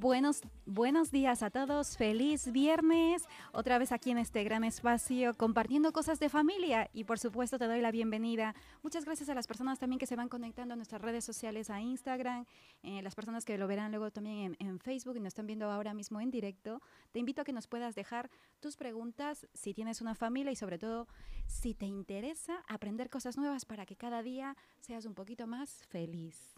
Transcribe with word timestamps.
Buenos, 0.00 0.42
buenos 0.64 1.10
días 1.10 1.42
a 1.42 1.50
todos, 1.50 1.96
feliz 1.96 2.52
viernes, 2.52 3.24
otra 3.50 3.78
vez 3.78 3.90
aquí 3.90 4.12
en 4.12 4.18
este 4.18 4.44
gran 4.44 4.62
espacio 4.62 5.34
compartiendo 5.34 5.92
cosas 5.92 6.20
de 6.20 6.28
familia 6.28 6.88
y 6.92 7.02
por 7.02 7.18
supuesto 7.18 7.58
te 7.58 7.66
doy 7.66 7.80
la 7.80 7.90
bienvenida. 7.90 8.54
Muchas 8.84 9.04
gracias 9.04 9.28
a 9.28 9.34
las 9.34 9.48
personas 9.48 9.80
también 9.80 9.98
que 9.98 10.06
se 10.06 10.14
van 10.14 10.28
conectando 10.28 10.74
a 10.74 10.76
nuestras 10.76 11.02
redes 11.02 11.24
sociales, 11.24 11.68
a 11.68 11.80
Instagram, 11.80 12.46
eh, 12.84 13.02
las 13.02 13.16
personas 13.16 13.44
que 13.44 13.58
lo 13.58 13.66
verán 13.66 13.90
luego 13.90 14.12
también 14.12 14.56
en, 14.60 14.68
en 14.68 14.78
Facebook 14.78 15.16
y 15.16 15.18
nos 15.18 15.32
están 15.32 15.48
viendo 15.48 15.68
ahora 15.68 15.94
mismo 15.94 16.20
en 16.20 16.30
directo. 16.30 16.80
Te 17.10 17.18
invito 17.18 17.42
a 17.42 17.44
que 17.44 17.52
nos 17.52 17.66
puedas 17.66 17.96
dejar 17.96 18.30
tus 18.60 18.76
preguntas 18.76 19.48
si 19.52 19.74
tienes 19.74 20.00
una 20.00 20.14
familia 20.14 20.52
y 20.52 20.56
sobre 20.56 20.78
todo 20.78 21.08
si 21.48 21.74
te 21.74 21.86
interesa 21.86 22.62
aprender 22.68 23.10
cosas 23.10 23.36
nuevas 23.36 23.64
para 23.64 23.84
que 23.84 23.96
cada 23.96 24.22
día 24.22 24.56
seas 24.78 25.06
un 25.06 25.14
poquito 25.14 25.48
más 25.48 25.84
feliz. 25.88 26.57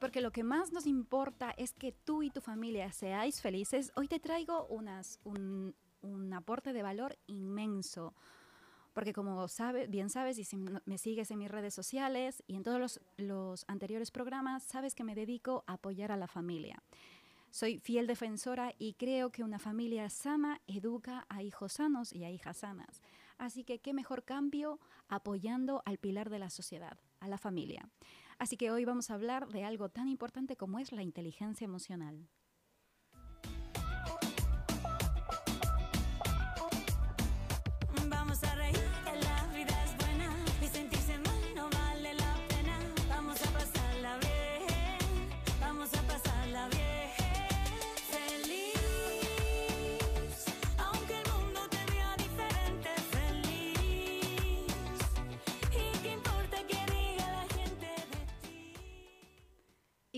Porque 0.00 0.20
lo 0.20 0.32
que 0.32 0.42
más 0.42 0.72
nos 0.72 0.86
importa 0.86 1.54
es 1.56 1.74
que 1.74 1.92
tú 1.92 2.22
y 2.22 2.30
tu 2.30 2.40
familia 2.40 2.90
seáis 2.90 3.40
felices, 3.40 3.92
hoy 3.94 4.08
te 4.08 4.18
traigo 4.18 4.66
unas, 4.66 5.20
un, 5.24 5.74
un 6.00 6.32
aporte 6.32 6.72
de 6.72 6.82
valor 6.82 7.18
inmenso. 7.26 8.14
Porque 8.92 9.12
como 9.12 9.46
sabe, 9.46 9.86
bien 9.86 10.10
sabes, 10.10 10.38
y 10.38 10.44
si 10.44 10.56
me 10.56 10.98
sigues 10.98 11.30
en 11.30 11.38
mis 11.38 11.50
redes 11.50 11.74
sociales 11.74 12.42
y 12.48 12.56
en 12.56 12.64
todos 12.64 12.80
los, 12.80 13.00
los 13.18 13.64
anteriores 13.68 14.10
programas, 14.10 14.64
sabes 14.64 14.94
que 14.94 15.04
me 15.04 15.14
dedico 15.14 15.62
a 15.66 15.74
apoyar 15.74 16.10
a 16.10 16.16
la 16.16 16.26
familia. 16.26 16.82
Soy 17.50 17.78
fiel 17.78 18.06
defensora 18.06 18.74
y 18.78 18.94
creo 18.94 19.30
que 19.30 19.44
una 19.44 19.58
familia 19.58 20.08
sana 20.08 20.60
educa 20.66 21.26
a 21.28 21.42
hijos 21.42 21.74
sanos 21.74 22.12
y 22.12 22.24
a 22.24 22.30
hijas 22.30 22.58
sanas. 22.58 23.02
Así 23.38 23.64
que 23.64 23.80
qué 23.80 23.92
mejor 23.92 24.24
cambio 24.24 24.78
apoyando 25.08 25.82
al 25.84 25.98
pilar 25.98 26.30
de 26.30 26.38
la 26.38 26.50
sociedad, 26.50 26.98
a 27.20 27.28
la 27.28 27.38
familia. 27.38 27.88
Así 28.40 28.56
que 28.56 28.70
hoy 28.70 28.86
vamos 28.86 29.10
a 29.10 29.14
hablar 29.14 29.48
de 29.48 29.64
algo 29.64 29.90
tan 29.90 30.08
importante 30.08 30.56
como 30.56 30.78
es 30.78 30.92
la 30.92 31.02
inteligencia 31.02 31.66
emocional. 31.66 32.26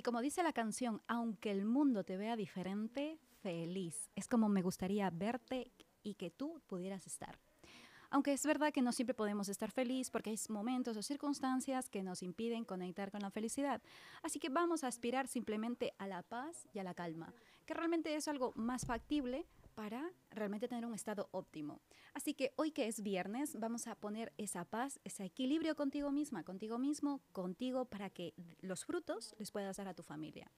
Y 0.03 0.05
como 0.05 0.21
dice 0.21 0.43
la 0.43 0.53
canción, 0.53 1.01
aunque 1.07 1.53
el 1.53 1.65
mundo 1.65 2.03
te 2.03 2.17
vea 2.17 2.35
diferente, 2.35 3.21
feliz. 3.41 4.11
Es 4.17 4.27
como 4.27 4.49
me 4.49 4.61
gustaría 4.61 5.09
verte 5.11 5.71
y 6.03 6.15
que 6.15 6.29
tú 6.29 6.61
pudieras 6.67 7.07
estar. 7.07 7.39
Aunque 8.11 8.33
es 8.33 8.45
verdad 8.45 8.73
que 8.73 8.83
no 8.83 8.91
siempre 8.91 9.15
podemos 9.15 9.49
estar 9.49 9.71
feliz 9.71 10.11
porque 10.11 10.31
hay 10.31 10.41
momentos 10.49 10.97
o 10.97 11.03
circunstancias 11.05 11.89
que 11.89 12.03
nos 12.03 12.25
impiden 12.25 12.65
conectar 12.65 13.13
con 13.13 13.21
la 13.21 13.31
felicidad. 13.31 13.81
Así 14.25 14.41
que 14.41 14.49
vamos 14.49 14.83
a 14.83 14.89
aspirar 14.89 15.29
simplemente 15.29 15.95
a 15.99 16.09
la 16.09 16.25
paz 16.25 16.67
y 16.75 16.81
a 16.81 16.83
la 16.83 16.95
calma, 16.95 17.33
que 17.65 17.75
realmente 17.75 18.17
es 18.17 18.27
algo 18.27 18.53
más 18.57 18.85
factible 18.85 19.47
para 19.75 20.13
realmente 20.31 20.69
tener 20.69 20.87
un 20.87 20.95
estado 20.95 21.29
óptimo. 21.33 21.81
Así 22.15 22.35
que 22.35 22.53
hoy 22.57 22.71
que 22.71 22.87
es 22.87 23.03
viernes, 23.03 23.59
vamos 23.59 23.87
a 23.87 23.95
poner 23.95 24.33
esa 24.37 24.65
paz, 24.65 25.01
ese 25.05 25.25
equilibrio 25.25 25.75
contigo 25.75 26.13
misma, 26.13 26.45
contigo 26.45 26.79
mismo, 26.79 27.21
contigo, 27.33 27.85
para 27.87 28.11
que 28.11 28.35
los 28.61 28.85
frutos 28.85 29.35
les 29.39 29.51
puedas 29.51 29.77
dar 29.77 29.89
a 29.89 29.95
tu 29.95 30.03
familia. 30.03 30.51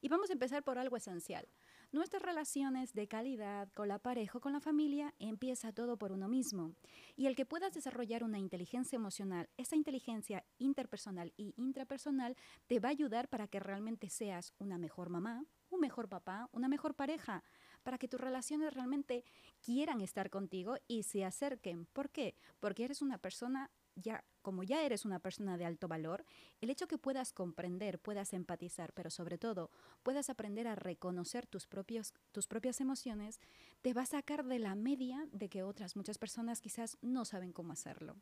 Y 0.00 0.08
vamos 0.08 0.30
a 0.30 0.32
empezar 0.32 0.62
por 0.62 0.78
algo 0.78 0.96
esencial. 0.96 1.48
Nuestras 1.90 2.22
relaciones 2.22 2.92
de 2.92 3.08
calidad 3.08 3.68
con 3.72 3.88
la 3.88 3.98
pareja 3.98 4.38
o 4.38 4.40
con 4.40 4.52
la 4.52 4.60
familia 4.60 5.12
empieza 5.18 5.72
todo 5.72 5.96
por 5.96 6.12
uno 6.12 6.28
mismo. 6.28 6.74
Y 7.16 7.26
el 7.26 7.34
que 7.34 7.46
puedas 7.46 7.72
desarrollar 7.72 8.22
una 8.22 8.38
inteligencia 8.38 8.96
emocional, 8.96 9.48
esa 9.56 9.74
inteligencia 9.74 10.44
interpersonal 10.58 11.32
y 11.36 11.54
intrapersonal 11.56 12.36
te 12.66 12.78
va 12.78 12.90
a 12.90 12.92
ayudar 12.92 13.28
para 13.28 13.48
que 13.48 13.58
realmente 13.58 14.08
seas 14.08 14.52
una 14.58 14.78
mejor 14.78 15.08
mamá, 15.08 15.44
un 15.70 15.80
mejor 15.80 16.08
papá, 16.08 16.48
una 16.52 16.68
mejor 16.68 16.94
pareja, 16.94 17.42
para 17.88 17.96
que 17.96 18.06
tus 18.06 18.20
relaciones 18.20 18.74
realmente 18.74 19.24
quieran 19.64 20.02
estar 20.02 20.28
contigo 20.28 20.76
y 20.88 21.04
se 21.04 21.24
acerquen. 21.24 21.86
¿Por 21.86 22.10
qué? 22.10 22.34
Porque 22.60 22.84
eres 22.84 23.00
una 23.00 23.16
persona 23.16 23.70
ya 23.94 24.22
como 24.42 24.62
ya 24.62 24.82
eres 24.82 25.06
una 25.06 25.20
persona 25.20 25.56
de 25.56 25.64
alto 25.64 25.88
valor, 25.88 26.26
el 26.60 26.68
hecho 26.68 26.86
que 26.86 26.98
puedas 26.98 27.32
comprender, 27.32 27.98
puedas 27.98 28.34
empatizar, 28.34 28.92
pero 28.92 29.08
sobre 29.08 29.38
todo 29.38 29.70
puedas 30.02 30.28
aprender 30.28 30.68
a 30.68 30.74
reconocer 30.74 31.46
tus 31.46 31.66
propios 31.66 32.12
tus 32.30 32.46
propias 32.46 32.82
emociones, 32.82 33.40
te 33.80 33.94
va 33.94 34.02
a 34.02 34.06
sacar 34.06 34.44
de 34.44 34.58
la 34.58 34.74
media 34.74 35.26
de 35.32 35.48
que 35.48 35.62
otras 35.62 35.96
muchas 35.96 36.18
personas 36.18 36.60
quizás 36.60 36.98
no 37.00 37.24
saben 37.24 37.54
cómo 37.54 37.72
hacerlo. 37.72 38.16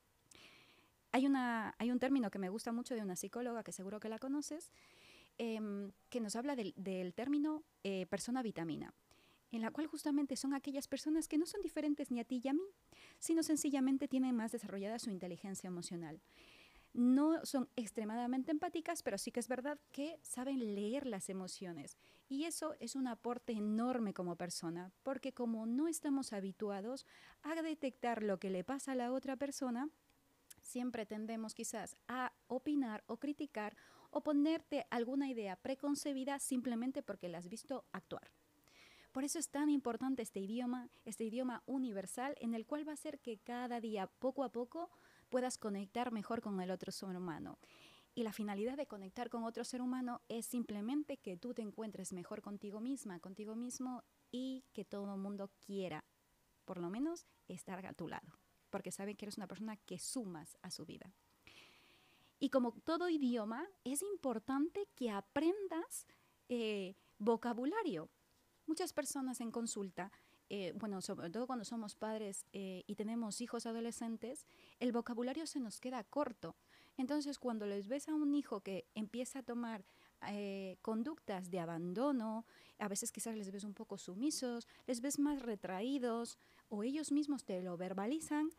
Hay, 1.11 1.27
una, 1.27 1.75
hay 1.79 1.91
un 1.91 1.99
término 1.99 2.31
que 2.31 2.39
me 2.39 2.51
gusta 2.51 2.71
mucho 2.71 2.95
de 2.95 3.03
una 3.03 3.17
psicóloga 3.17 3.65
que 3.65 3.73
seguro 3.73 3.99
que 3.99 4.09
la 4.09 4.21
conoces, 4.21 4.71
em, 5.39 5.91
que 6.09 6.21
nos 6.21 6.37
habla 6.37 6.55
del, 6.55 7.13
término 7.15 7.65
eh, 7.83 8.07
persona 8.07 8.43
vitamina, 8.43 8.95
en 9.53 9.63
la 9.63 9.71
cual 9.71 9.87
justamente 9.87 10.37
son 10.37 10.55
aquellas 10.55 10.89
personas 10.89 11.29
que 11.29 11.39
no 11.39 11.47
son 11.47 11.63
diferentes 11.63 12.11
ni 12.11 12.21
a 12.21 12.25
ti 12.25 12.41
y 12.43 12.49
a 12.49 12.53
mí, 12.53 12.67
sino 13.19 13.43
sencillamente 13.43 14.09
tienen 14.09 14.35
más 14.35 14.53
desarrollada 14.53 14.99
su 14.99 15.11
inteligencia 15.11 15.69
emocional. 15.69 16.21
No 16.93 17.45
son 17.45 17.69
extremadamente 17.77 18.51
empáticas, 18.51 19.03
pero 19.03 19.19
sí 19.19 19.31
que 19.31 19.41
es 19.41 19.49
verdad 19.49 19.79
que 19.93 20.19
saben 20.23 20.75
leer 20.75 21.07
las 21.07 21.29
emociones. 21.29 21.99
Y 22.29 22.45
eso 22.45 22.75
es 22.81 22.97
un 22.97 23.07
aporte 23.07 23.53
enorme 23.53 24.15
como 24.15 24.37
persona, 24.37 24.91
porque 25.03 25.33
como 25.33 25.67
no 25.67 25.89
estamos 25.89 26.33
habituados 26.33 27.07
a 27.43 27.61
detectar 27.61 28.23
lo 28.23 28.39
que 28.39 28.51
le 28.51 28.65
pasa 28.65 28.93
a 28.93 28.97
la 28.97 29.13
otra 29.13 29.37
persona, 29.37 29.91
siempre 30.63 31.05
tendemos 31.05 31.55
quizás 31.55 31.97
a 32.09 32.33
opinar 32.47 33.05
o 33.07 33.19
criticar 33.19 33.77
o 34.11 34.23
ponerte 34.23 34.87
alguna 34.91 35.29
idea 35.29 35.57
preconcebida 35.57 36.39
simplemente 36.39 37.03
porque 37.03 37.29
la 37.29 37.39
has 37.39 37.49
visto 37.49 37.85
actuar. 37.93 38.31
Por 39.17 39.25
eso 39.25 39.39
es 39.39 39.49
tan 39.49 39.71
importante 39.71 40.21
este 40.21 40.41
idioma, 40.41 40.91
este 41.07 41.25
idioma 41.25 41.63
universal 41.65 42.37
en 42.39 42.53
el 42.53 42.67
cual 42.67 42.87
va 42.87 42.93
a 42.93 42.97
ser 42.97 43.19
que 43.19 43.39
cada 43.39 43.81
día, 43.81 44.09
poco 44.09 44.45
a 44.45 44.53
poco, 44.53 44.91
puedas 45.31 45.57
conectar 45.57 46.13
mejor 46.13 46.43
con 46.43 46.61
el 46.61 46.71
otro 46.71 46.93
ser 46.93 47.17
humano. 47.17 47.59
Y 48.15 48.25
la 48.25 48.35
finalidad 48.35 48.77
de 48.77 48.87
conectar 48.87 49.31
con 49.31 49.45
otro 49.45 49.65
ser 49.65 49.81
humano 49.81 50.21
es 50.29 50.45
simplemente 50.45 51.17
que 51.17 51.39
tú 51.39 51.55
te 51.55 51.63
encuentres 51.63 52.13
mejor 52.13 52.43
contigo 52.43 52.79
misma, 52.83 53.19
contigo 53.19 53.57
mismo 53.57 54.05
y 54.31 54.67
que 54.75 54.85
todo 54.85 55.15
el 55.15 55.19
mundo 55.19 55.51
quiera, 55.65 56.05
por 56.67 56.77
lo 56.77 56.91
menos, 56.91 57.27
estar 57.49 57.87
a 57.87 57.95
tu 57.95 58.09
lado, 58.09 58.39
porque 58.69 58.93
saben 58.93 59.17
que 59.17 59.25
eres 59.25 59.39
una 59.39 59.49
persona 59.49 59.79
que 59.79 59.99
sumas 59.99 60.59
a 60.61 60.71
su 60.71 60.85
vida. 60.85 61.11
Y 62.39 62.51
como 62.51 62.73
todo 62.85 63.09
idioma, 63.09 63.67
es 63.83 64.03
importante 64.03 64.91
que 64.95 65.09
aprendas 65.09 66.07
eh, 66.51 66.97
vocabulario. 67.17 68.11
Muchas 68.67 68.93
personas 68.93 69.41
en 69.41 69.53
consulta, 69.53 70.11
eh, 70.49 70.73
bueno, 70.77 71.01
sobre 71.01 71.31
todo 71.31 71.47
cuando 71.47 71.65
somos 71.65 71.95
padres 71.95 72.47
eh, 72.53 72.83
y 72.89 72.97
tenemos 72.97 73.41
hijos 73.41 73.65
adolescentes, 73.65 74.45
el 74.81 74.91
vocabulario 74.91 75.47
se 75.47 75.61
nos 75.61 75.81
queda 75.81 76.03
corto. 76.03 76.57
Entonces, 76.97 77.39
cuando 77.39 77.67
les 77.67 77.87
ves 77.87 78.09
a 78.09 78.15
un 78.15 78.35
hijo 78.35 78.61
que 78.61 78.85
empieza 78.95 79.41
a 79.41 79.43
tomar 79.45 79.85
eh, 80.29 80.79
conductas 80.83 81.51
de 81.51 81.61
abandono, 81.61 82.45
a 82.79 82.89
veces 82.89 83.13
quizás 83.13 83.37
les 83.37 83.53
ves 83.53 83.63
un 83.63 83.75
poco 83.75 83.99
sumisos, 83.99 84.67
les 84.87 85.01
ves 85.01 85.21
más 85.21 85.43
retraídos 85.43 86.37
o 86.69 86.83
ellos 86.83 87.13
mismos 87.13 87.45
te 87.45 87.63
lo 87.63 87.77
verbalizan, 87.77 88.51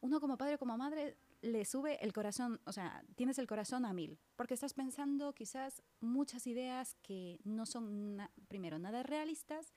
uno 0.00 0.20
como 0.20 0.38
padre 0.38 0.58
como 0.58 0.78
madre 0.78 1.16
le 1.40 1.64
sube 1.64 2.02
el 2.04 2.12
corazón, 2.12 2.60
o 2.64 2.72
sea, 2.72 3.04
tienes 3.14 3.38
el 3.38 3.46
corazón 3.46 3.84
a 3.84 3.92
mil, 3.92 4.18
porque 4.36 4.54
estás 4.54 4.74
pensando 4.74 5.32
quizás 5.34 5.82
muchas 6.00 6.46
ideas 6.46 6.96
que 7.02 7.38
no 7.44 7.66
son, 7.66 8.20
primero, 8.48 8.78
nada 8.78 9.02
realistas 9.02 9.72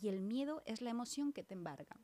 y 0.00 0.08
el 0.08 0.20
miedo 0.20 0.62
es 0.66 0.80
la 0.80 0.90
emoción 0.90 1.32
que 1.32 1.44
te 1.44 1.54
embarga. 1.54 2.00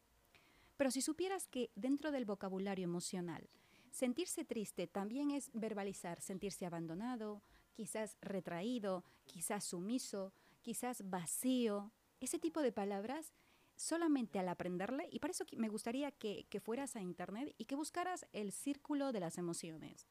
Pero 0.77 0.91
si 0.91 1.01
supieras 1.01 1.49
que 1.49 1.71
dentro 1.75 2.13
del 2.13 2.25
vocabulario 2.25 2.85
emocional, 2.85 3.49
Sentirse 3.91 4.45
triste 4.45 4.87
también 4.87 5.31
es 5.31 5.51
verbalizar, 5.53 6.21
sentirse 6.21 6.67
abandonado, 6.67 7.43
quizás 7.75 8.17
retraído, 8.21 9.05
quizás 9.27 9.65
sumiso, 9.65 10.33
quizás 10.63 11.09
vacío. 11.09 11.93
Ese 12.21 12.39
tipo 12.39 12.63
de 12.63 12.73
palabras 12.73 13.33
solamente 13.79 14.39
al 14.39 14.49
aprenderle, 14.49 15.09
y 15.11 15.19
para 15.19 15.31
eso 15.33 15.45
me 15.57 15.69
gustaría 15.69 16.11
que, 16.11 16.47
que, 16.51 16.61
fueras 16.61 16.97
a 16.97 17.01
internet 17.01 17.55
y 17.59 17.65
que 17.65 17.75
buscaras 17.75 18.27
el 18.33 18.53
círculo 18.53 19.13
de 19.13 19.21
las 19.21 19.39
emociones. 19.39 20.07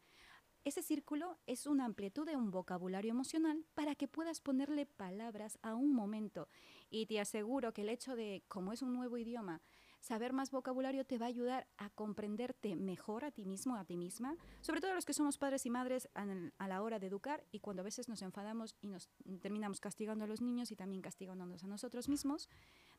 Ese 0.63 0.83
círculo 0.83 1.37
es 1.45 1.65
una 1.65 1.85
amplitud 1.85 2.25
de 2.25 2.35
un 2.35 2.51
vocabulario 2.51 3.11
emocional 3.11 3.63
para 3.73 3.95
que 3.95 4.09
puedas 4.09 4.41
ponerle 4.41 4.85
palabras 4.85 5.59
a 5.61 5.75
un 5.75 5.93
momento. 5.93 6.49
Y 6.89 7.05
te 7.05 7.21
aseguro 7.21 7.73
que 7.73 7.83
el 7.83 7.89
hecho 7.89 8.17
de, 8.17 8.43
como 8.49 8.73
es 8.73 8.81
un 8.81 8.93
nuevo 8.93 9.17
idioma, 9.17 9.61
saber 9.99 10.33
más 10.33 10.51
vocabulario 10.51 11.05
te 11.05 11.17
va 11.17 11.25
a 11.25 11.29
ayudar 11.29 11.67
a 11.77 11.89
comprenderte 11.89 12.75
mejor 12.75 13.25
a 13.25 13.31
ti 13.31 13.45
mismo, 13.45 13.75
a 13.75 13.85
ti 13.85 13.97
misma, 13.97 14.35
sobre 14.61 14.81
todo 14.81 14.93
los 14.93 15.05
que 15.05 15.13
somos 15.13 15.37
padres 15.37 15.65
y 15.65 15.69
madres 15.69 16.09
a 16.13 16.67
la 16.67 16.81
hora 16.81 16.99
de 16.99 17.07
educar 17.07 17.43
y 17.51 17.59
cuando 17.59 17.81
a 17.81 17.83
veces 17.83 18.07
nos 18.07 18.21
enfadamos 18.21 18.75
y 18.81 18.87
nos 18.87 19.09
terminamos 19.41 19.79
castigando 19.79 20.23
a 20.23 20.27
los 20.27 20.41
niños 20.41 20.71
y 20.71 20.75
también 20.75 21.01
castigándonos 21.01 21.63
a 21.63 21.67
nosotros 21.67 22.09
mismos. 22.09 22.49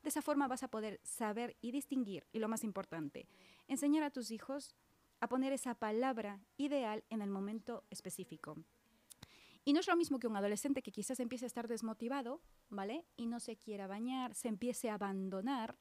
De 0.02 0.08
esa 0.10 0.22
forma 0.22 0.48
vas 0.48 0.62
a 0.62 0.68
poder 0.68 1.00
saber 1.02 1.56
y 1.60 1.72
distinguir, 1.72 2.26
y 2.32 2.38
lo 2.38 2.48
más 2.48 2.62
importante, 2.64 3.26
enseñar 3.66 4.04
a 4.04 4.10
tus 4.10 4.30
hijos 4.30 4.74
a 5.20 5.28
poner 5.28 5.52
esa 5.52 5.74
palabra 5.74 6.40
ideal 6.56 7.04
en 7.10 7.22
el 7.22 7.30
momento 7.30 7.84
específico. 7.90 8.56
Y 9.64 9.72
no 9.72 9.80
es 9.80 9.88
lo 9.88 9.96
mismo 9.96 10.18
que 10.18 10.28
un 10.28 10.36
adolescente 10.36 10.82
que 10.82 10.92
quizás 10.92 11.20
empiece 11.20 11.44
a 11.44 11.48
estar 11.48 11.68
desmotivado, 11.68 12.40
¿vale? 12.70 13.04
Y 13.16 13.26
no 13.26 13.38
se 13.38 13.56
quiera 13.56 13.86
bañar, 13.86 14.34
se 14.34 14.48
empiece 14.48 14.88
a 14.88 14.94
abandonar, 14.94 15.76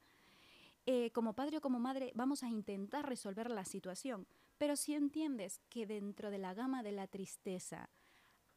eh, 0.90 1.10
como 1.10 1.34
padre 1.34 1.58
o 1.58 1.60
como 1.60 1.78
madre 1.78 2.12
vamos 2.14 2.42
a 2.42 2.48
intentar 2.48 3.06
resolver 3.06 3.50
la 3.50 3.66
situación, 3.66 4.26
pero 4.56 4.74
si 4.74 4.94
entiendes 4.94 5.60
que 5.68 5.86
dentro 5.86 6.30
de 6.30 6.38
la 6.38 6.54
gama 6.54 6.82
de 6.82 6.92
la 6.92 7.06
tristeza, 7.06 7.90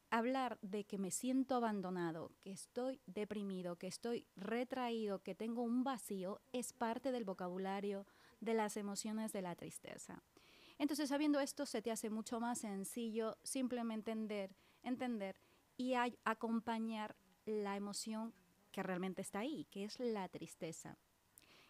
hablar 0.08 0.58
de 0.62 0.84
que 0.84 0.96
me 0.96 1.10
siento 1.10 1.56
abandonado, 1.56 2.32
que 2.40 2.50
estoy 2.50 3.02
deprimido, 3.04 3.76
que 3.76 3.86
estoy 3.86 4.26
retraído, 4.34 5.22
que 5.22 5.34
tengo 5.34 5.60
un 5.60 5.84
vacío, 5.84 6.40
es 6.52 6.72
parte 6.72 7.12
del 7.12 7.24
vocabulario 7.26 8.06
de 8.40 8.54
las 8.54 8.78
emociones 8.78 9.34
de 9.34 9.42
la 9.42 9.54
tristeza. 9.54 10.22
Entonces, 10.78 11.10
sabiendo 11.10 11.38
esto, 11.38 11.66
se 11.66 11.82
te 11.82 11.90
hace 11.90 12.08
mucho 12.08 12.40
más 12.40 12.60
sencillo 12.60 13.36
simplemente 13.42 14.10
entender, 14.10 14.56
entender 14.82 15.38
y 15.76 15.92
acompañar 16.24 17.14
la 17.44 17.76
emoción 17.76 18.32
que 18.70 18.82
realmente 18.82 19.20
está 19.20 19.40
ahí, 19.40 19.66
que 19.66 19.84
es 19.84 20.00
la 20.00 20.30
tristeza. 20.30 20.96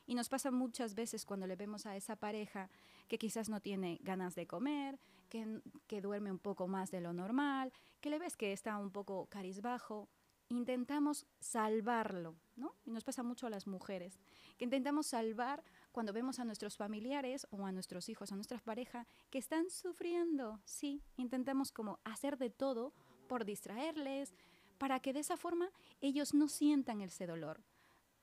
Y 0.06 0.14
nos 0.14 0.28
pasa 0.28 0.50
muchas 0.50 0.94
veces 0.94 1.24
cuando 1.24 1.46
le 1.46 1.56
vemos 1.56 1.86
a 1.86 1.96
esa 1.96 2.16
pareja 2.16 2.68
que 3.08 3.18
quizás 3.18 3.48
no 3.48 3.60
tiene 3.60 3.98
ganas 4.02 4.34
de 4.34 4.46
comer, 4.46 4.98
que, 5.28 5.60
que 5.86 6.00
duerme 6.00 6.30
un 6.30 6.38
poco 6.38 6.66
más 6.66 6.90
de 6.90 7.00
lo 7.00 7.12
normal, 7.12 7.72
que 8.00 8.10
le 8.10 8.18
ves 8.18 8.36
que 8.36 8.52
está 8.52 8.78
un 8.78 8.90
poco 8.90 9.26
carizbajo. 9.26 10.08
Intentamos 10.48 11.26
salvarlo, 11.40 12.36
¿no? 12.56 12.74
Y 12.84 12.90
nos 12.90 13.04
pasa 13.04 13.22
mucho 13.22 13.46
a 13.46 13.50
las 13.50 13.66
mujeres, 13.66 14.18
que 14.58 14.64
intentamos 14.64 15.06
salvar 15.06 15.64
cuando 15.92 16.12
vemos 16.12 16.38
a 16.38 16.44
nuestros 16.44 16.76
familiares 16.76 17.46
o 17.50 17.64
a 17.64 17.72
nuestros 17.72 18.08
hijos, 18.08 18.32
a 18.32 18.34
nuestra 18.34 18.58
pareja, 18.58 19.06
que 19.30 19.38
están 19.38 19.70
sufriendo. 19.70 20.60
Sí, 20.64 21.00
intentamos 21.16 21.72
como 21.72 22.00
hacer 22.04 22.36
de 22.36 22.50
todo 22.50 22.92
por 23.28 23.46
distraerles, 23.46 24.34
para 24.76 25.00
que 25.00 25.12
de 25.12 25.20
esa 25.20 25.36
forma 25.36 25.70
ellos 26.00 26.34
no 26.34 26.48
sientan 26.48 27.00
ese 27.00 27.26
dolor. 27.26 27.62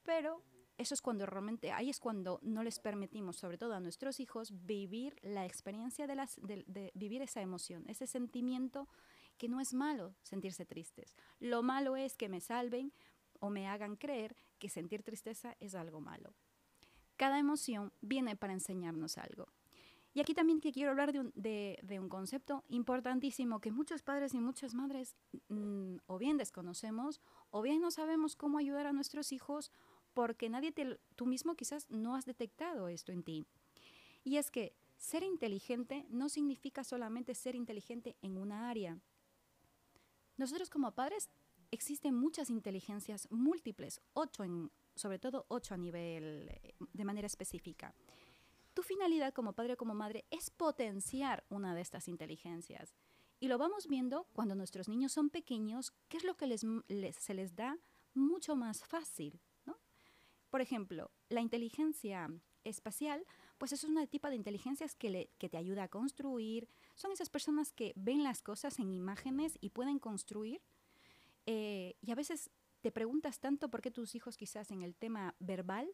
Pero 0.04 0.44
eso 0.80 0.94
es 0.94 1.02
cuando 1.02 1.26
realmente, 1.26 1.74
ahí 1.74 1.90
es 1.90 2.00
cuando 2.00 2.40
no 2.42 2.64
les 2.64 2.80
permitimos, 2.80 3.36
sobre 3.36 3.58
todo 3.58 3.74
a 3.74 3.82
nuestros 3.82 4.22
hijos, 4.22 4.66
vivir 4.66 5.18
la 5.22 5.46
experiencia 5.46 6.08
de, 6.08 6.16
las, 6.16 6.40
vivir 6.94 7.22
esa 7.22 7.42
emoción, 7.42 7.84
ese 7.90 8.08
sentimiento 8.08 8.88
que 9.38 9.50
no 9.50 9.60
es 9.60 9.74
malo 9.74 10.16
sentirse 10.24 10.66
tristes. 10.66 11.18
Lo 11.42 11.64
malo 11.64 11.98
es 11.98 12.16
que 12.16 12.30
me 12.30 12.40
salven 12.40 12.94
o 13.42 13.50
me 13.50 13.68
hagan 13.68 13.98
creer 13.98 14.38
que 14.58 14.70
sentir 14.70 15.04
tristeza 15.04 15.58
es 15.60 15.76
algo 15.76 16.00
malo. 16.00 16.34
Cada 17.18 17.40
emoción 17.40 17.92
viene 18.00 18.38
para 18.38 18.54
enseñarnos 18.54 19.18
algo. 19.18 19.50
Y 20.14 20.22
aquí 20.22 20.34
también 20.34 20.60
quiero 20.60 20.92
hablar 20.92 21.12
de 21.12 21.20
un, 21.20 21.32
de, 21.36 22.00
un, 22.00 22.10
concepto 22.10 22.64
importantísimo 22.68 23.60
que 23.60 23.72
muchos 23.72 24.02
padres 24.02 24.34
y 24.34 24.40
muchas 24.40 24.74
madres 24.74 25.16
mm, 25.50 25.98
o 26.08 26.18
bien 26.18 26.38
desconocemos 26.38 27.22
o 27.52 27.62
bien 27.62 27.80
no 27.80 27.92
sabemos 27.92 28.36
cómo 28.36 28.58
ayudar 28.58 28.88
a 28.88 28.94
nuestros 28.94 29.32
hijos 29.32 29.72
porque 30.14 30.50
nadie 30.50 30.72
te, 30.72 31.00
tú 31.16 31.26
mismo 31.26 31.56
quizás 31.56 31.90
no 31.90 32.16
has 32.16 32.26
detectado 32.26 32.88
esto 32.88 33.12
en 33.12 33.24
ti. 33.24 33.46
Y 34.24 34.38
es 34.38 34.52
que 34.52 34.74
ser 34.98 35.24
inteligente 35.24 36.06
no 36.10 36.30
significa 36.30 36.84
solamente 36.84 37.34
ser 37.36 37.56
inteligente 37.56 38.18
en 38.22 38.38
una 38.38 38.70
área. 38.70 39.00
Nosotros 40.38 40.70
como 40.70 40.94
padres 40.94 41.30
existen 41.72 42.16
muchas 42.16 42.50
inteligencias 42.50 43.28
múltiples, 43.32 44.02
ocho 44.14 44.44
sobre 44.96 45.20
todo 45.20 45.46
ocho 45.48 45.74
a 45.74 45.78
nivel 45.78 46.52
de 46.94 47.06
manera 47.06 47.28
específica. 47.28 47.94
Tu 48.74 48.84
finalidad 48.84 49.34
como 49.34 49.54
padre 49.54 49.74
o 49.74 49.78
como 49.78 49.94
madre 49.94 50.26
es 50.30 50.50
potenciar 50.50 51.44
una 51.50 51.76
de 51.76 51.82
estas 51.82 52.08
inteligencias. 52.08 52.96
Y 53.40 53.48
lo 53.48 53.58
vamos 53.58 53.88
viendo 53.88 54.28
cuando 54.34 54.56
nuestros 54.56 54.90
niños 54.90 55.14
son 55.14 55.30
pequeños, 55.30 55.94
qué 56.10 56.18
es 56.18 56.24
lo 56.24 56.36
que 56.36 56.48
les, 56.48 56.66
se 57.18 57.34
les 57.34 57.56
da 57.56 57.78
mucho 58.14 58.56
más 58.56 58.84
fácil. 58.86 59.40
Por 60.50 60.62
ejemplo, 60.62 61.12
la 61.30 61.42
inteligencia 61.42 62.30
espacial, 62.64 63.26
pues 63.58 63.72
es 63.72 63.84
una 63.84 64.08
tipo 64.08 64.30
de 64.30 64.36
inteligencias 64.36 64.96
que, 64.96 65.30
te 65.38 65.58
ayuda 65.58 65.84
a 65.84 65.88
construir. 65.88 66.68
Son 66.96 67.12
esas 67.12 67.30
personas 67.30 67.72
que 67.72 67.94
ven 67.96 68.24
las 68.24 68.42
cosas 68.42 68.80
en 68.80 68.94
imágenes 68.94 69.58
y 69.62 69.70
pueden 69.70 70.00
construir. 70.00 70.62
Eh, 71.46 71.96
y 72.02 72.12
a 72.12 72.16
veces 72.16 72.52
te 72.82 72.92
preguntas 72.92 73.40
tanto 73.40 73.70
por 73.70 73.82
qué 73.82 73.92
tus 73.92 74.16
hijos 74.16 74.38
quizás 74.38 74.72
en 74.72 74.82
el 74.82 74.96
tema 74.96 75.36
verbal, 75.40 75.90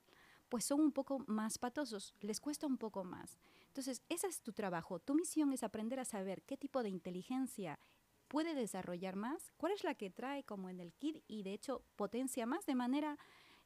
pues 0.49 0.65
son 0.65 0.79
un 0.79 0.91
poco 0.91 1.23
más 1.27 1.57
patosos, 1.57 2.13
les 2.19 2.39
cuesta 2.39 2.67
un 2.67 2.77
poco 2.77 3.03
más. 3.03 3.39
Entonces, 3.67 4.03
ese 4.09 4.27
es 4.27 4.41
tu 4.41 4.53
trabajo. 4.53 4.99
Tu 4.99 5.15
misión 5.15 5.51
es 5.51 5.63
aprender 5.63 5.99
a 5.99 6.05
saber 6.05 6.43
qué 6.43 6.55
tipo 6.55 6.83
de 6.83 6.89
inteligencia 6.89 7.79
puede 8.27 8.53
desarrollar 8.53 9.15
más, 9.15 9.51
cuál 9.57 9.71
es 9.73 9.83
la 9.83 9.95
que 9.95 10.09
trae 10.09 10.43
como 10.43 10.69
en 10.69 10.79
el 10.79 10.93
kit 10.93 11.23
y 11.27 11.43
de 11.43 11.53
hecho 11.53 11.83
potencia 11.95 12.45
más 12.45 12.65
de 12.65 12.75
manera 12.75 13.17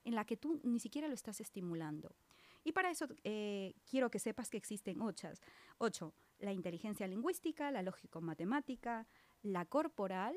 en 0.09 0.15
la 0.15 0.25
que 0.25 0.37
tú 0.37 0.59
ni 0.63 0.79
siquiera 0.79 1.07
lo 1.07 1.13
estás 1.13 1.39
estimulando. 1.39 2.15
Y 2.63 2.71
para 2.71 2.89
eso 2.89 3.07
eh, 3.23 3.75
quiero 3.89 4.09
que 4.09 4.19
sepas 4.19 4.49
que 4.49 4.57
existen 4.57 5.01
ocho. 5.01 5.29
ocho. 5.77 6.13
La 6.39 6.51
inteligencia 6.51 7.07
lingüística, 7.07 7.71
la 7.71 7.83
lógico-matemática, 7.83 9.07
la 9.43 9.65
corporal, 9.65 10.35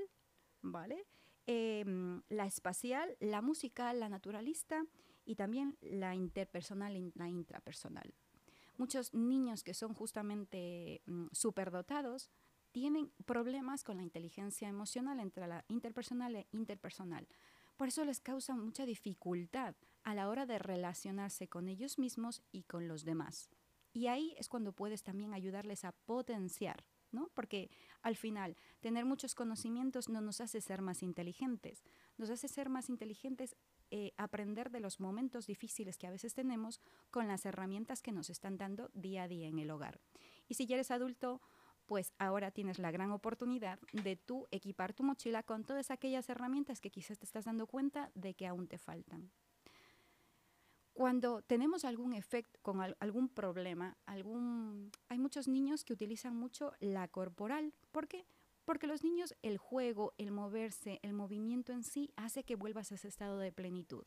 ¿vale? 0.61 1.07
Em, 1.47 2.23
la 2.29 2.47
espacial, 2.47 3.17
la 3.19 3.41
musical, 3.41 3.99
la 3.99 4.09
naturalista 4.09 4.85
y 5.25 5.37
también 5.37 5.76
la 5.81 6.14
interpersonal 6.14 6.97
y 6.97 7.12
la 7.14 7.29
intrapersonal. 7.29 8.14
Muchos 8.76 9.14
niños 9.14 9.64
que 9.64 9.75
son 9.75 9.95
justamente 9.95 11.02
mm, 11.07 11.29
superdotados 11.33 12.31
tienen 12.73 13.11
problemas 13.25 13.85
con 13.85 13.97
la 13.97 14.02
inteligencia 14.02 14.69
emocional 14.69 15.19
entre 15.21 15.47
la 15.47 15.64
interpersonal 15.69 16.37
e 16.37 16.47
interpersonal. 16.52 17.26
Por 17.83 17.89
eso 17.89 18.05
les 18.05 18.21
causa 18.21 18.55
mucha 18.55 18.87
dificultad 18.87 19.75
a 20.05 20.15
la 20.15 20.29
hora 20.29 20.47
de 20.47 20.61
relacionarse 20.61 21.49
con 21.49 21.69
ellos 21.69 21.99
mismos 21.99 22.41
y 22.53 22.62
con 22.62 22.87
los 22.87 23.05
demás. 23.05 23.51
Y 23.93 24.07
ahí 24.07 24.37
es 24.39 24.49
cuando 24.49 24.73
puedes 24.73 25.03
también 25.03 25.35
ayudarles 25.35 25.85
a 25.85 25.91
potenciar, 25.91 26.85
¿no? 27.11 27.29
Porque 27.35 27.73
al 28.03 28.15
final, 28.15 28.57
tener 28.79 29.05
muchos 29.05 29.35
conocimientos 29.35 30.09
no 30.09 30.21
nos 30.21 30.41
hace 30.41 30.61
ser 30.61 30.81
más 30.81 31.03
inteligentes, 31.03 31.83
nos 32.19 32.31
hace 32.31 32.47
ser 32.47 32.69
más 32.69 32.89
inteligentes 32.89 33.57
eh, 33.91 34.12
aprender 34.17 34.71
de 34.71 34.79
los 34.79 35.01
momentos 35.01 35.49
difíciles 35.49 35.99
que 35.99 36.07
a 36.07 36.12
veces 36.12 36.35
tenemos 36.35 36.81
con 37.11 37.27
las 37.27 37.45
herramientas 37.47 38.01
que 38.01 38.12
nos 38.12 38.31
están 38.31 38.59
dando 38.59 38.93
día 38.95 39.25
a 39.25 39.29
día 39.29 39.49
en 39.49 39.59
el 39.59 39.73
hogar. 39.73 40.01
Y 40.47 40.55
si 40.55 40.67
ya 40.67 40.77
eres 40.77 40.93
adulto, 40.93 41.43
pues 41.87 42.12
ahora 42.19 42.51
tienes 42.51 42.79
la 42.79 42.91
gran 42.91 43.11
oportunidad 43.11 43.79
de 43.93 44.17
tú 44.17 44.47
equipar 44.51 44.93
tu 44.93 45.03
mochila 45.03 45.43
con 45.43 45.65
todas 45.65 45.91
aquellas 45.91 46.29
herramientas 46.29 46.81
que 46.81 46.91
quizás 46.91 47.19
te 47.19 47.27
estás 47.27 47.45
dando 47.45 47.67
cuenta 47.67 48.11
de 48.15 48.35
que 48.35 48.47
aún 48.47 48.69
te 48.69 48.79
faltan. 48.79 49.31
Cuando 50.93 51.41
tenemos 51.43 51.85
algún 51.85 52.12
efecto, 52.12 52.59
con 52.61 52.81
algún 53.01 53.29
problema, 53.29 53.97
algún, 54.05 54.93
hay 55.09 55.19
muchos 55.19 55.49
niños 55.49 55.85
que 55.85 55.95
utilizan 55.95 56.37
mucho 56.37 56.75
la 56.81 57.09
corporal. 57.09 57.73
¿Por 57.93 58.09
qué? 58.09 58.27
Porque 58.65 58.87
los 58.87 59.03
niños, 59.03 59.35
el 59.43 59.57
juego, 59.57 60.12
el 60.19 60.31
moverse, 60.31 61.01
el 61.03 61.15
movimiento 61.15 61.73
en 61.73 61.83
sí 61.83 62.12
hace 62.17 62.45
que 62.45 62.57
vuelvas 62.57 62.93
a 62.93 62.97
ese 62.97 63.09
estado 63.09 63.39
de 63.39 63.53
plenitud. 63.53 64.05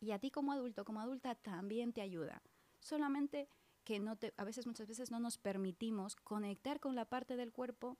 Y 0.00 0.12
a 0.12 0.18
ti 0.18 0.30
como 0.30 0.52
adulto, 0.52 0.84
como 0.84 1.00
adulta, 1.00 1.34
también 1.34 1.92
te 1.92 2.00
ayuda. 2.00 2.40
Solamente 2.78 3.48
que 3.90 4.32
a 4.36 4.44
veces, 4.44 4.68
muchas 4.68 4.86
veces 4.86 5.10
no 5.10 5.18
nos 5.18 5.36
permitimos 5.36 6.14
conectar 6.14 6.78
con 6.78 6.94
la 6.94 7.06
parte 7.06 7.36
del 7.36 7.50
cuerpo, 7.50 7.98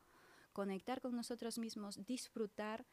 conectar 0.53 1.01
con 1.01 1.17
nosotros 1.17 1.59
mismos, 1.59 2.07
disfrutar, 2.07 2.87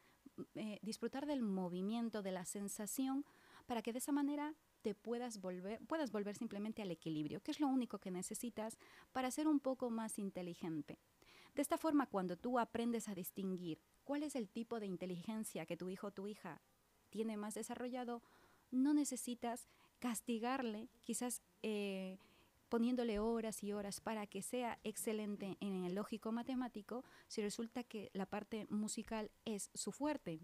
eh, 0.56 0.80
disfrutar 0.82 1.24
del 1.24 1.42
movimiento, 1.42 2.22
de 2.22 2.32
la 2.32 2.44
sensación, 2.44 3.24
para 3.66 3.82
que 3.82 3.92
de 3.92 3.98
esa 3.98 4.10
manera 4.10 4.56
te 4.82 4.96
puedas 4.96 5.40
volver, 5.40 5.80
puedas 5.86 6.10
volver 6.10 6.34
simplemente 6.34 6.82
al 6.82 6.90
equilibrio, 6.90 7.40
que 7.40 7.52
es 7.52 7.60
lo 7.60 7.68
único 7.68 8.00
que 8.00 8.10
necesitas 8.10 8.78
para 9.12 9.30
ser 9.30 9.46
un 9.46 9.60
poco 9.60 9.90
más 9.90 10.18
inteligente. 10.18 10.98
De 11.54 11.62
esta 11.62 11.78
forma, 11.78 12.06
cuando 12.06 12.36
tú 12.36 12.58
aprendes 12.58 13.08
a 13.08 13.14
distinguir 13.14 13.80
cuál 14.02 14.24
es 14.24 14.34
el 14.34 14.48
tipo 14.48 14.80
de 14.80 14.86
inteligencia 14.86 15.66
que 15.66 15.76
tu 15.76 15.88
hijo 15.88 16.08
o 16.08 16.12
tu 16.12 16.26
hija 16.26 16.62
tiene 17.10 17.36
más 17.36 17.54
desarrollado, 17.54 18.22
no 18.72 18.92
necesitas 18.92 19.68
castigarle, 20.00 20.88
quizás 21.04 21.42
eh, 21.62 22.18
poniéndole 22.68 23.18
horas 23.18 23.62
y 23.62 23.72
horas 23.72 24.00
para 24.00 24.26
que 24.26 24.42
sea 24.42 24.78
excelente 24.84 25.56
en 25.60 25.84
el 25.84 25.94
lógico 25.94 26.32
matemático, 26.32 27.04
si 27.26 27.42
resulta 27.42 27.84
que 27.84 28.10
la 28.12 28.26
parte 28.26 28.66
musical 28.70 29.30
es 29.44 29.70
su 29.74 29.92
fuerte. 29.92 30.40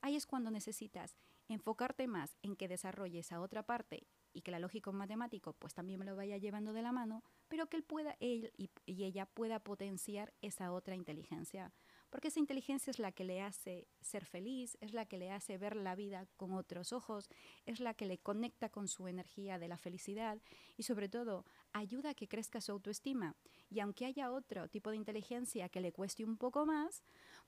Ahí 0.00 0.16
es 0.16 0.26
cuando 0.26 0.50
necesitas 0.50 1.16
enfocarte 1.48 2.06
más 2.06 2.36
en 2.42 2.56
que 2.56 2.68
desarrolles 2.68 3.32
a 3.32 3.40
otra 3.40 3.64
parte 3.64 4.06
y 4.32 4.42
que 4.42 4.50
la 4.50 4.60
lógico 4.60 4.92
matemático 4.92 5.52
pues 5.54 5.74
también 5.74 5.98
me 5.98 6.04
lo 6.04 6.16
vaya 6.16 6.36
llevando 6.36 6.72
de 6.72 6.82
la 6.82 6.92
mano, 6.92 7.24
pero 7.48 7.68
que 7.68 7.76
él 7.76 7.82
pueda 7.82 8.16
él 8.20 8.52
y, 8.56 8.70
ella 8.86 9.26
pueda 9.26 9.58
potenciar 9.60 10.32
esa 10.40 10.72
otra 10.72 10.94
inteligencia, 10.94 11.72
porque 12.10 12.28
esa 12.28 12.40
inteligencia 12.40 12.90
es 12.90 12.98
la 12.98 13.12
que 13.12 13.24
le 13.24 13.40
hace 13.40 13.88
ser 14.00 14.24
feliz, 14.24 14.76
es 14.80 14.92
la 14.92 15.06
que 15.06 15.18
le 15.18 15.30
hace 15.30 15.58
ver 15.58 15.76
la 15.76 15.94
vida 15.94 16.26
con 16.36 16.52
otros 16.52 16.92
ojos, 16.92 17.28
es 17.66 17.80
la 17.80 17.94
que 17.94 18.06
le 18.06 18.18
conecta 18.18 18.68
con 18.68 18.88
su 18.88 19.08
energía 19.08 19.58
de 19.58 19.68
la 19.68 19.78
felicidad 19.78 20.38
y 20.76 20.82
sobre 20.82 21.08
todo 21.08 21.46
ayuda 21.72 22.10
a 22.10 22.14
que 22.14 22.28
crezca 22.28 22.60
su 22.60 22.72
autoestima. 22.72 23.36
Y 23.70 23.80
aunque 23.80 24.06
haya 24.06 24.30
otro 24.30 24.68
tipo 24.68 24.90
de 24.90 24.96
inteligencia 24.96 25.68
que 25.68 25.80
le 25.80 25.92
cueste 25.92 26.24
un 26.24 26.36
poco 26.36 26.66
más, 26.66 27.02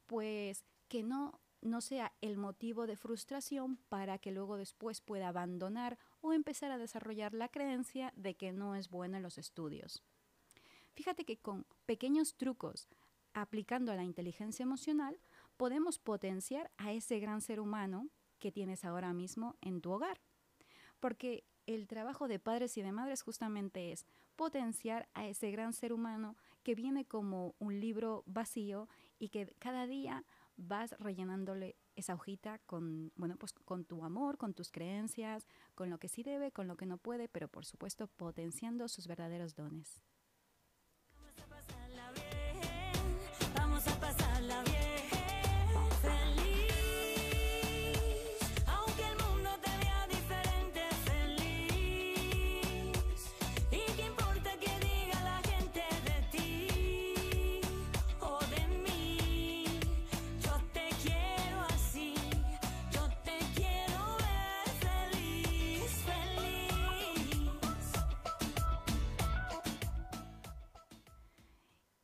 pues 0.06 0.64
que 0.88 1.02
no 1.02 1.40
no 1.62 1.80
sea 1.80 2.12
el 2.20 2.36
motivo 2.36 2.86
de 2.86 2.96
frustración 2.96 3.76
para 3.88 4.18
que 4.18 4.32
luego 4.32 4.56
después 4.56 5.00
pueda 5.00 5.28
abandonar 5.28 5.96
o 6.20 6.32
empezar 6.32 6.72
a 6.72 6.78
desarrollar 6.78 7.34
la 7.34 7.48
creencia 7.48 8.12
de 8.16 8.34
que 8.34 8.52
no 8.52 8.74
es 8.74 8.90
bueno 8.90 9.16
en 9.16 9.22
los 9.22 9.38
estudios. 9.38 10.02
Fíjate 10.94 11.24
que 11.24 11.38
con 11.38 11.64
pequeños 11.86 12.34
trucos 12.34 12.88
aplicando 13.34 13.94
la 13.94 14.04
inteligencia 14.04 14.62
emocional 14.62 15.18
podemos 15.56 15.98
potenciar 15.98 16.70
a 16.76 16.92
ese 16.92 17.20
gran 17.20 17.40
ser 17.40 17.60
humano 17.60 18.08
que 18.38 18.52
tienes 18.52 18.84
ahora 18.84 19.12
mismo 19.12 19.56
en 19.60 19.80
tu 19.80 19.92
hogar. 19.92 20.20
Porque 21.00 21.44
el 21.66 21.86
trabajo 21.86 22.28
de 22.28 22.38
padres 22.38 22.76
y 22.76 22.82
de 22.82 22.92
madres 22.92 23.22
justamente 23.22 23.92
es 23.92 24.06
potenciar 24.36 25.08
a 25.14 25.26
ese 25.26 25.50
gran 25.50 25.72
ser 25.72 25.92
humano 25.92 26.36
que 26.62 26.74
viene 26.74 27.04
como 27.04 27.54
un 27.58 27.80
libro 27.80 28.24
vacío 28.26 28.88
y 29.18 29.28
que 29.28 29.54
cada 29.58 29.86
día 29.86 30.24
vas 30.56 30.94
rellenándole 30.98 31.76
esa 31.96 32.14
hojita 32.14 32.58
con, 32.66 33.12
bueno, 33.16 33.36
pues 33.36 33.52
con 33.52 33.84
tu 33.84 34.04
amor, 34.04 34.38
con 34.38 34.54
tus 34.54 34.70
creencias, 34.70 35.46
con 35.74 35.90
lo 35.90 35.98
que 35.98 36.08
sí 36.08 36.22
debe, 36.22 36.52
con 36.52 36.66
lo 36.66 36.76
que 36.76 36.86
no 36.86 36.98
puede, 36.98 37.28
pero 37.28 37.48
por 37.48 37.64
supuesto 37.64 38.08
potenciando 38.08 38.88
sus 38.88 39.06
verdaderos 39.06 39.54
dones. 39.54 40.02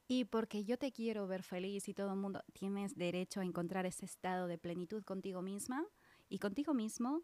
Y 0.09 0.25
porque 0.25 0.65
yo 0.65 0.79
te 0.79 0.91
quiero 0.91 1.27
ver 1.27 1.43
feliz 1.43 1.87
y 1.87 1.95
todo 1.95 2.13
el 2.15 2.19
mundo 2.19 2.43
tienes 2.55 2.97
derecho 2.97 3.41
a 3.41 3.45
encontrar 3.45 3.85
ese 3.85 4.07
estado 4.07 4.47
de 4.47 4.57
plenitud 4.57 5.05
contigo 5.05 5.43
misma 5.43 5.85
y 6.31 6.39
contigo 6.39 6.73
mismo, 6.73 7.23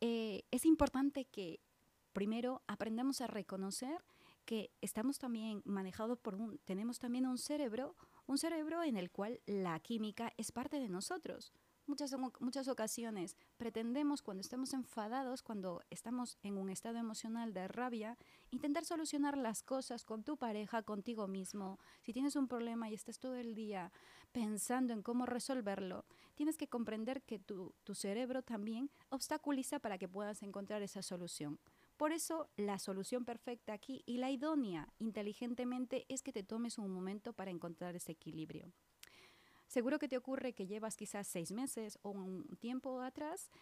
eh, 0.00 0.42
es 0.50 0.66
importante 0.66 1.24
que 1.26 1.60
primero 2.12 2.62
aprendamos 2.66 3.20
a 3.20 3.28
reconocer 3.28 4.02
que 4.44 4.72
estamos 4.80 5.18
también 5.18 5.62
manejados 5.64 6.18
por 6.18 6.34
un, 6.34 6.58
tenemos 6.64 6.98
también 6.98 7.26
un 7.26 7.38
cerebro, 7.38 7.94
un 8.26 8.38
cerebro 8.38 8.82
en 8.82 8.96
el 8.96 9.10
cual 9.10 9.40
la 9.46 9.78
química 9.78 10.32
es 10.36 10.50
parte 10.50 10.80
de 10.80 10.88
nosotros. 10.88 11.52
Muchas, 11.90 12.14
muchas 12.38 12.68
ocasiones 12.68 13.36
pretendemos 13.56 14.22
cuando 14.22 14.42
estamos 14.42 14.74
enfadados, 14.74 15.42
cuando 15.42 15.82
estamos 15.90 16.38
en 16.44 16.56
un 16.56 16.70
estado 16.70 16.98
emocional 16.98 17.52
de 17.52 17.66
rabia, 17.66 18.16
intentar 18.52 18.84
solucionar 18.84 19.36
las 19.36 19.64
cosas 19.64 20.04
con 20.04 20.22
tu 20.22 20.36
pareja, 20.36 20.84
contigo 20.84 21.26
mismo. 21.26 21.80
Si 22.02 22.12
tienes 22.12 22.36
un 22.36 22.46
problema 22.46 22.88
y 22.88 22.94
estás 22.94 23.18
todo 23.18 23.34
el 23.34 23.56
día 23.56 23.90
pensando 24.30 24.92
en 24.92 25.02
cómo 25.02 25.26
resolverlo, 25.26 26.04
tienes 26.36 26.56
que 26.56 26.68
comprender 26.68 27.22
que 27.22 27.40
tu, 27.40 27.74
tu 27.82 27.96
cerebro 27.96 28.42
también 28.42 28.88
obstaculiza 29.08 29.80
para 29.80 29.98
que 29.98 30.06
puedas 30.06 30.44
encontrar 30.44 30.82
esa 30.82 31.02
solución. 31.02 31.58
Por 31.96 32.12
eso 32.12 32.48
la 32.56 32.78
solución 32.78 33.24
perfecta 33.24 33.72
aquí 33.72 34.04
y 34.06 34.18
la 34.18 34.30
idónea 34.30 34.92
inteligentemente 35.00 36.06
es 36.08 36.22
que 36.22 36.32
te 36.32 36.44
tomes 36.44 36.78
un 36.78 36.88
momento 36.92 37.32
para 37.32 37.50
encontrar 37.50 37.96
ese 37.96 38.12
equilibrio. 38.12 38.72
Seguro 39.70 40.00
que 40.00 40.08
te 40.08 40.16
ocurre 40.16 40.52
que 40.52 40.66
llevas 40.66 40.96
quizás 40.96 41.28
seis 41.28 41.52
meses 41.52 41.96
o 42.02 42.10
un 42.10 42.42
tiempo 42.58 43.02
atrás 43.02 43.52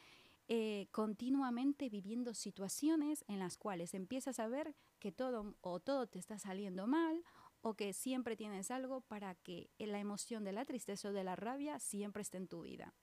eh, 0.49 0.87
continuamente 0.91 1.91
viviendo 1.91 2.33
situaciones 2.33 3.27
en 3.29 3.39
las 3.39 3.59
cuales 3.59 3.93
empiezas 3.93 4.39
a 4.39 4.49
ver 4.49 4.75
que 5.01 5.13
todo 5.13 5.55
o 5.61 5.81
todo 5.81 6.07
te 6.07 6.19
está 6.19 6.39
saliendo 6.39 6.87
mal 6.87 7.23
o 7.61 7.75
que 7.75 7.93
siempre 7.93 8.37
tienes 8.37 8.71
algo 8.71 9.03
para 9.03 9.35
que 9.35 9.69
la 9.77 9.99
emoción 9.99 10.45
de 10.45 10.53
la 10.53 10.65
tristeza 10.65 11.11
o 11.11 11.13
de 11.13 11.25
la 11.25 11.37
rabia 11.37 11.79
siempre 11.79 12.23
esté 12.23 12.39
en 12.39 12.49
tu 12.49 12.63
vida. 12.63 12.95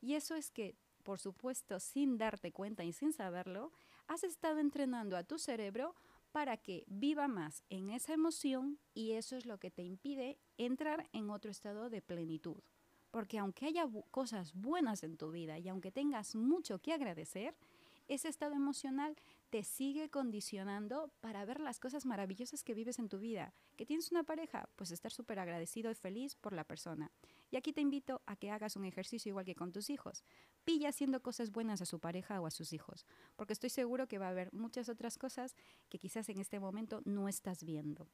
Y 0.00 0.14
eso 0.14 0.34
es 0.34 0.50
que, 0.50 0.74
por 1.04 1.20
supuesto, 1.20 1.78
sin 1.78 2.18
darte 2.18 2.50
cuenta 2.50 2.82
y 2.82 2.92
sin 2.92 3.12
saberlo, 3.12 3.70
has 4.08 4.24
estado 4.24 4.58
entrenando 4.58 5.16
a 5.16 5.22
tu 5.22 5.38
cerebro 5.38 5.94
para 6.32 6.56
que 6.56 6.84
viva 6.86 7.28
más 7.28 7.64
en 7.70 7.90
esa 7.90 8.12
emoción 8.14 8.78
y 8.94 9.12
eso 9.12 9.36
es 9.36 9.46
lo 9.46 9.58
que 9.58 9.70
te 9.70 9.82
impide 9.82 10.38
entrar 10.56 11.08
en 11.12 11.30
otro 11.30 11.50
estado 11.50 11.90
de 11.90 12.02
plenitud. 12.02 12.62
Porque 13.10 13.38
aunque 13.38 13.66
haya 13.66 13.88
cosas 14.10 14.54
buenas 14.54 15.02
en 15.02 15.16
tu 15.16 15.30
vida 15.30 15.58
y 15.58 15.68
aunque 15.68 15.90
tengas 15.90 16.36
mucho 16.36 16.80
que 16.80 16.92
agradecer, 16.92 17.56
ese 18.06 18.28
estado 18.28 18.54
emocional 18.54 19.16
te 19.50 19.62
sigue 19.64 20.10
condicionando 20.10 21.12
para 21.20 21.44
ver 21.44 21.60
las 21.60 21.80
cosas 21.80 22.06
maravillosas 22.06 22.62
que 22.62 22.74
vives 22.74 22.98
en 22.98 23.08
tu 23.08 23.18
vida. 23.18 23.52
Que 23.76 23.86
tienes 23.86 24.10
una 24.10 24.24
pareja, 24.24 24.68
pues 24.76 24.90
estar 24.90 25.12
súper 25.12 25.38
agradecido 25.38 25.90
y 25.90 25.94
feliz 25.94 26.36
por 26.36 26.52
la 26.52 26.64
persona. 26.64 27.10
Y 27.50 27.56
aquí 27.56 27.72
te 27.72 27.80
invito 27.80 28.22
a 28.26 28.36
que 28.36 28.50
hagas 28.50 28.76
un 28.76 28.84
ejercicio 28.84 29.30
igual 29.30 29.44
que 29.44 29.56
con 29.56 29.72
tus 29.72 29.90
hijos. 29.90 30.24
Pilla 30.64 30.90
haciendo 30.90 31.20
cosas 31.20 31.50
buenas 31.50 31.82
a 31.82 31.86
su 31.86 31.98
pareja 31.98 32.40
o 32.40 32.46
a 32.46 32.50
sus 32.50 32.72
hijos, 32.72 33.06
porque 33.36 33.52
estoy 33.52 33.70
seguro 33.70 34.06
que 34.06 34.18
va 34.18 34.26
a 34.26 34.30
haber 34.30 34.52
muchas 34.52 34.88
otras 34.88 35.18
cosas 35.18 35.56
que 35.88 35.98
quizás 35.98 36.28
en 36.28 36.38
este 36.38 36.60
momento 36.60 37.02
no 37.04 37.28
estás 37.28 37.64
viendo. 37.64 38.08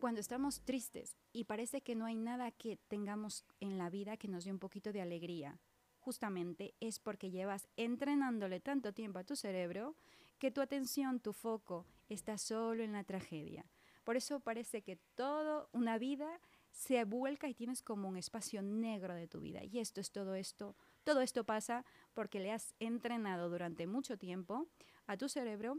Cuando 0.00 0.20
estamos 0.20 0.62
tristes 0.62 1.16
y 1.32 1.44
parece 1.44 1.82
que 1.82 1.94
no 1.94 2.06
hay 2.06 2.16
nada 2.16 2.50
que 2.50 2.76
tengamos 2.88 3.44
en 3.60 3.78
la 3.78 3.88
vida 3.90 4.16
que 4.16 4.28
nos 4.28 4.44
dé 4.44 4.50
un 4.50 4.58
poquito 4.58 4.92
de 4.92 5.00
alegría, 5.00 5.60
justamente 6.00 6.74
es 6.80 6.98
porque 6.98 7.30
llevas 7.30 7.68
entrenándole 7.76 8.58
tanto 8.58 8.92
tiempo 8.92 9.20
a 9.20 9.24
tu 9.24 9.36
cerebro 9.36 9.94
que 10.38 10.50
tu 10.50 10.60
atención, 10.60 11.20
tu 11.20 11.32
foco 11.32 11.86
está 12.08 12.36
solo 12.36 12.82
en 12.82 12.92
la 12.92 13.04
tragedia. 13.04 13.64
Por 14.02 14.16
eso 14.16 14.40
parece 14.40 14.82
que 14.82 14.96
toda 15.14 15.68
una 15.72 15.98
vida 15.98 16.40
se 16.72 17.04
vuelca 17.04 17.48
y 17.48 17.54
tienes 17.54 17.82
como 17.82 18.08
un 18.08 18.16
espacio 18.16 18.62
negro 18.62 19.14
de 19.14 19.28
tu 19.28 19.40
vida. 19.40 19.62
Y 19.64 19.78
esto 19.78 20.00
es 20.00 20.10
todo 20.10 20.34
esto. 20.34 20.74
Todo 21.04 21.20
esto 21.20 21.44
pasa 21.44 21.84
porque 22.14 22.40
le 22.40 22.52
has 22.52 22.74
entrenado 22.80 23.48
durante 23.50 23.86
mucho 23.86 24.18
tiempo 24.18 24.66
a 25.06 25.16
tu 25.16 25.28
cerebro 25.28 25.78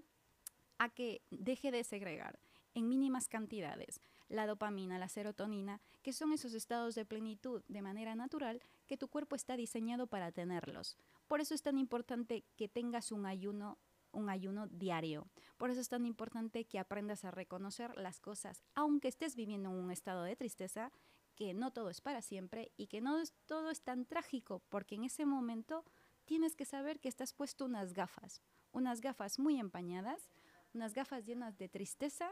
a 0.77 0.89
que 0.89 1.21
deje 1.29 1.71
de 1.71 1.83
segregar 1.83 2.39
en 2.75 2.89
mínimas 2.89 3.27
cantidades 3.27 4.01
la 4.29 4.47
dopamina, 4.47 4.97
la 4.97 5.09
serotonina, 5.09 5.79
que 6.01 6.13
son 6.13 6.33
esos 6.33 6.53
estados 6.53 6.95
de 6.95 7.05
plenitud 7.05 7.61
de 7.67 7.81
manera 7.81 8.15
natural 8.15 8.61
que 8.87 8.97
tu 8.97 9.07
cuerpo 9.07 9.35
está 9.35 9.55
diseñado 9.55 10.07
para 10.07 10.31
tenerlos. 10.31 10.97
Por 11.27 11.39
eso 11.39 11.53
es 11.53 11.61
tan 11.61 11.77
importante 11.77 12.43
que 12.55 12.67
tengas 12.67 13.11
un 13.11 13.25
ayuno 13.25 13.77
un 14.13 14.29
ayuno 14.29 14.67
diario. 14.67 15.27
Por 15.57 15.69
eso 15.69 15.81
es 15.81 15.89
tan 15.89 16.05
importante 16.05 16.65
que 16.65 16.79
aprendas 16.79 17.25
a 17.25 17.31
reconocer 17.31 17.97
las 17.97 18.19
cosas, 18.19 18.63
aunque 18.75 19.09
estés 19.09 19.35
viviendo 19.35 19.69
en 19.69 19.75
un 19.75 19.91
estado 19.91 20.23
de 20.23 20.35
tristeza, 20.35 20.91
que 21.35 21.53
no 21.53 21.71
todo 21.71 21.89
es 21.89 22.01
para 22.01 22.21
siempre 22.21 22.71
y 22.77 22.87
que 22.87 23.01
no 23.01 23.19
es, 23.19 23.33
todo 23.45 23.69
es 23.69 23.81
tan 23.81 24.05
trágico, 24.05 24.61
porque 24.69 24.95
en 24.95 25.03
ese 25.03 25.25
momento 25.25 25.83
tienes 26.25 26.55
que 26.55 26.65
saber 26.65 26.99
que 26.99 27.09
estás 27.09 27.33
puesto 27.33 27.65
unas 27.65 27.93
gafas, 27.93 28.41
unas 28.71 29.01
gafas 29.01 29.39
muy 29.39 29.59
empañadas, 29.59 30.29
unas 30.73 30.93
gafas 30.93 31.25
llenas 31.25 31.57
de 31.57 31.69
tristeza. 31.69 32.29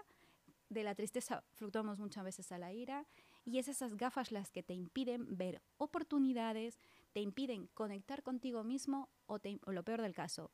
De 0.69 0.83
la 0.83 0.95
tristeza 0.95 1.43
fluctuamos 1.55 1.99
muchas 1.99 2.23
veces 2.23 2.51
a 2.53 2.57
la 2.57 2.71
ira 2.71 3.05
y 3.43 3.57
es 3.57 3.67
esas 3.67 3.97
gafas 3.97 4.31
las 4.31 4.51
que 4.51 4.63
te 4.63 4.73
impiden 4.73 5.35
ver 5.35 5.61
oportunidades, 5.77 6.79
te 7.11 7.19
impiden 7.19 7.67
conectar 7.73 8.23
contigo 8.23 8.63
mismo 8.63 9.09
o, 9.25 9.37
o 9.65 9.71
lo 9.73 9.83
peor 9.83 10.01
del 10.01 10.15
caso, 10.15 10.49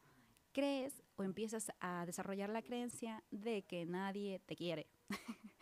crees 0.58 1.04
o 1.18 1.24
empiezas 1.24 1.72
a 1.80 2.04
desarrollar 2.08 2.50
la 2.50 2.64
creencia 2.64 3.24
de 3.30 3.62
que 3.62 3.86
nadie 3.86 4.40
te 4.48 4.56
quiere. 4.56 4.88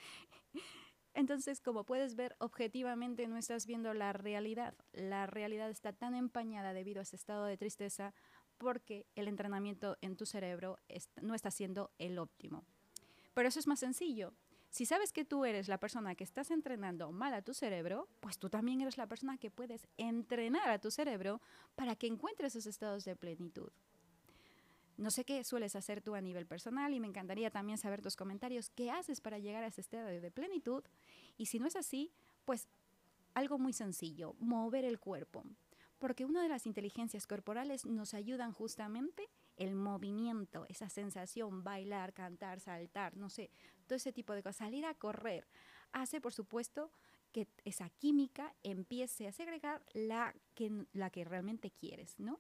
Entonces, 1.14 1.60
como 1.60 1.84
puedes 1.84 2.16
ver, 2.16 2.38
objetivamente 2.40 3.28
no 3.28 3.36
estás 3.36 3.66
viendo 3.66 3.94
la 3.94 4.14
realidad. 4.14 4.74
La 4.94 5.28
realidad 5.28 5.70
está 5.70 5.92
tan 5.92 6.16
empañada 6.16 6.72
debido 6.72 7.00
a 7.00 7.04
ese 7.04 7.18
estado 7.18 7.44
de 7.44 7.58
tristeza 7.58 8.14
porque 8.58 9.06
el 9.16 9.28
entrenamiento 9.28 9.98
en 10.00 10.16
tu 10.16 10.26
cerebro 10.26 10.80
no 11.22 11.36
está 11.36 11.52
siendo 11.52 11.92
el 11.98 12.18
óptimo. 12.18 12.64
Pero 13.34 13.50
eso 13.50 13.60
es 13.60 13.68
más 13.68 13.82
sencillo. 13.82 14.34
Si 14.70 14.86
sabes 14.86 15.12
que 15.12 15.26
tú 15.26 15.44
eres 15.44 15.68
la 15.68 15.78
persona 15.78 16.16
que 16.16 16.24
estás 16.24 16.52
entrenando 16.52 17.12
mal 17.12 17.34
a 17.34 17.42
tu 17.42 17.54
cerebro, 17.54 18.08
pues 18.22 18.38
tú 18.38 18.50
también 18.50 18.80
eres 18.80 18.98
la 18.98 19.08
persona 19.08 19.38
que 19.38 19.52
puedes 19.52 19.90
entrenar 19.98 20.70
a 20.70 20.80
tu 20.80 20.90
cerebro 20.90 21.42
para 21.76 21.98
que 21.98 22.08
encuentre 22.08 22.48
esos 22.48 22.66
estados 22.66 23.04
de 23.04 23.18
plenitud. 23.18 23.72
No 24.98 25.12
sé 25.12 25.26
qué 25.26 25.44
sueles 25.44 25.76
hacer 25.76 26.02
tú 26.02 26.16
a 26.16 26.22
nivel 26.22 26.46
personal 26.46 26.94
y 26.94 27.00
me 27.00 27.08
encantaría 27.08 27.52
también 27.52 27.78
saber 27.78 28.02
tus 28.02 28.16
comentarios. 28.16 28.70
¿Qué 28.70 28.92
haces 28.92 29.22
para 29.22 29.40
llegar 29.40 29.64
a 29.64 29.68
ese 29.68 29.82
estado 29.82 30.08
de 30.08 30.32
plenitud? 30.32 30.84
Y 31.38 31.48
si 31.48 31.60
no 31.60 31.68
es 31.68 31.76
así, 31.76 32.12
pues 32.46 32.68
algo 33.34 33.58
muy 33.58 33.74
sencillo, 33.74 34.36
mover 34.40 34.86
el 34.86 35.00
cuerpo 35.00 35.44
porque 36.00 36.26
una 36.26 36.42
de 36.42 36.50
las 36.50 36.66
inteligencias 36.66 37.28
corporales 37.28 37.86
nos 37.86 38.14
ayudan 38.14 38.52
justamente 38.52 39.30
el 39.58 39.76
movimiento, 39.76 40.66
esa 40.70 40.90
sensación, 40.90 41.64
bailar, 41.64 42.14
cantar, 42.14 42.60
saltar, 42.60 43.16
no 43.16 43.30
sé, 43.30 43.50
todo 43.88 43.96
ese 43.96 44.12
tipo 44.12 44.34
de 44.34 44.44
cosas, 44.44 44.58
salir 44.58 44.86
a 44.86 44.94
correr, 44.94 45.48
hace 45.94 46.20
por 46.20 46.34
supuesto 46.34 46.92
que 47.32 47.48
esa 47.64 47.90
química 47.90 48.54
empiece 48.64 49.28
a 49.28 49.32
segregar 49.32 49.84
la 49.94 50.36
que, 50.54 50.86
la 50.94 51.10
que 51.10 51.24
realmente 51.24 51.72
quieres, 51.72 52.20
¿no? 52.20 52.40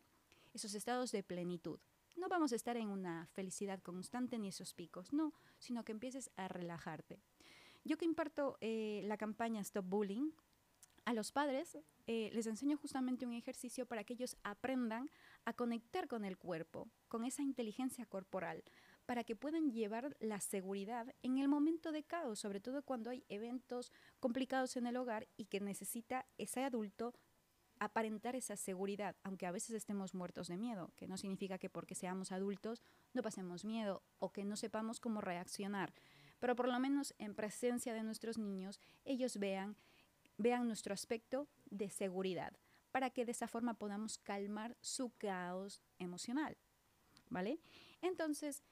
Esos 0.53 0.73
estados 0.73 1.11
de 1.11 1.23
plenitud. 1.23 1.79
No 2.15 2.29
vamos 2.29 2.53
a 2.53 2.55
estar 2.55 2.77
en 2.77 2.89
una 2.89 3.27
felicidad 3.33 3.81
constante 3.81 4.37
ni 4.39 4.47
esos 4.47 4.73
picos, 4.73 5.11
no, 5.11 5.33
sino 5.59 5.83
que 5.83 5.91
empieces 5.91 6.31
a 6.37 6.47
relajarte. 6.47 7.19
Yo 7.83 7.97
que 7.97 8.05
imparto 8.05 8.57
eh, 8.61 9.01
la 9.05 9.17
campaña 9.17 9.61
Stop 9.61 9.85
Bullying, 9.87 10.31
a 11.05 11.13
los 11.13 11.31
padres 11.31 11.77
eh, 12.07 12.31
les 12.33 12.47
enseño 12.47 12.77
justamente 12.77 13.25
un 13.25 13.33
ejercicio 13.33 13.85
para 13.85 14.03
que 14.03 14.13
ellos 14.13 14.37
aprendan 14.43 15.09
a 15.45 15.53
conectar 15.53 16.07
con 16.07 16.25
el 16.25 16.37
cuerpo, 16.37 16.89
con 17.07 17.25
esa 17.25 17.43
inteligencia 17.43 18.05
corporal, 18.07 18.63
para 19.05 19.23
que 19.23 19.35
puedan 19.35 19.71
llevar 19.71 20.17
la 20.19 20.39
seguridad 20.39 21.13
en 21.21 21.37
el 21.37 21.47
momento 21.47 21.91
de 21.91 22.03
caos, 22.03 22.39
sobre 22.39 22.59
todo 22.59 22.81
cuando 22.81 23.11
hay 23.11 23.23
eventos 23.29 23.91
complicados 24.19 24.75
en 24.77 24.87
el 24.87 24.97
hogar 24.97 25.27
y 25.37 25.45
que 25.45 25.59
necesita 25.59 26.25
ese 26.39 26.63
adulto 26.63 27.13
aparentar 27.79 28.35
esa 28.35 28.55
seguridad, 28.55 29.15
aunque 29.23 29.45
a 29.45 29.51
veces 29.51 29.75
estemos 29.75 30.13
muertos 30.13 30.47
de 30.47 30.57
miedo, 30.57 30.91
que 30.95 31.07
no 31.07 31.17
significa 31.17 31.57
que 31.57 31.69
porque 31.69 31.95
seamos 31.95 32.31
adultos 32.31 32.81
no 33.13 33.21
pasemos 33.21 33.65
miedo 33.65 34.03
o 34.19 34.31
que 34.31 34.45
no 34.45 34.55
sepamos 34.55 34.99
cómo 34.99 35.21
reaccionar, 35.21 35.93
pero 36.39 36.55
por 36.55 36.67
lo 36.67 36.79
menos 36.79 37.13
en 37.17 37.35
presencia 37.35 37.93
de 37.93 38.03
nuestros 38.03 38.37
niños 38.37 38.79
ellos 39.03 39.37
vean 39.37 39.75
vean 40.37 40.67
nuestro 40.67 40.93
aspecto 40.93 41.47
de 41.65 41.89
seguridad, 41.89 42.53
para 42.91 43.09
que 43.09 43.25
de 43.25 43.31
esa 43.31 43.47
forma 43.47 43.73
podamos 43.75 44.17
calmar 44.17 44.75
su 44.81 45.11
caos 45.17 45.81
emocional. 45.99 46.57
¿Vale? 47.29 47.59
Entonces, 48.01 48.63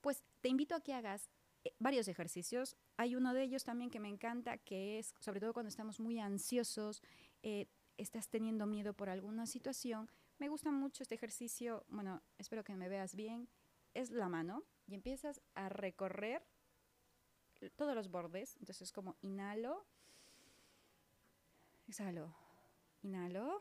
pues 0.00 0.24
te 0.40 0.48
invito 0.48 0.74
a 0.74 0.80
que 0.80 0.92
hagas 0.92 1.30
eh, 1.64 1.72
varios 1.78 2.08
ejercicios. 2.08 2.76
Hay 2.96 3.14
uno 3.14 3.32
de 3.32 3.44
ellos 3.44 3.64
también 3.64 3.90
que 3.90 4.00
me 4.00 4.08
encanta, 4.08 4.58
que 4.58 4.98
es, 4.98 5.14
sobre 5.20 5.40
todo 5.40 5.52
cuando 5.52 5.68
estamos 5.68 6.00
muy 6.00 6.18
ansiosos, 6.18 7.02
eh, 7.42 7.66
estás 7.96 8.28
teniendo 8.28 8.66
miedo 8.66 8.94
por 8.94 9.08
alguna 9.08 9.46
situación. 9.46 10.10
Me 10.38 10.48
gusta 10.48 10.70
mucho 10.70 11.02
este 11.02 11.14
ejercicio, 11.14 11.84
bueno, 11.88 12.22
espero 12.38 12.64
que 12.64 12.76
me 12.76 12.88
veas 12.88 13.14
bien, 13.14 13.48
es 13.94 14.10
la 14.10 14.28
mano 14.28 14.64
y 14.86 14.94
empiezas 14.94 15.40
a 15.54 15.68
recorrer 15.68 16.44
todos 17.76 17.94
los 17.94 18.10
bordes. 18.10 18.56
Entonces, 18.56 18.90
como 18.92 19.16
inhalo, 19.20 19.86
Exhalo. 21.92 22.34
Inhalo. 23.02 23.60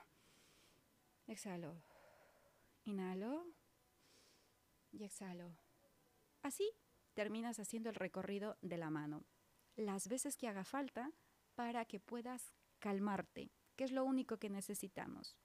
Exhalo. 1.27 1.81
Inhalo. 2.85 3.45
Y 4.91 5.03
exhalo. 5.03 5.57
Así 6.41 6.71
terminas 7.13 7.59
haciendo 7.59 7.89
el 7.89 7.95
recorrido 7.95 8.57
de 8.61 8.77
la 8.77 8.89
mano. 8.89 9.25
Las 9.75 10.07
veces 10.07 10.37
que 10.37 10.47
haga 10.47 10.63
falta 10.63 11.11
para 11.55 11.85
que 11.85 11.99
puedas 11.99 12.53
calmarte, 12.79 13.51
que 13.81 13.85
es 13.85 13.91
lo 13.91 14.05
único 14.05 14.37
que 14.37 14.51
necesitamos. 14.51 15.35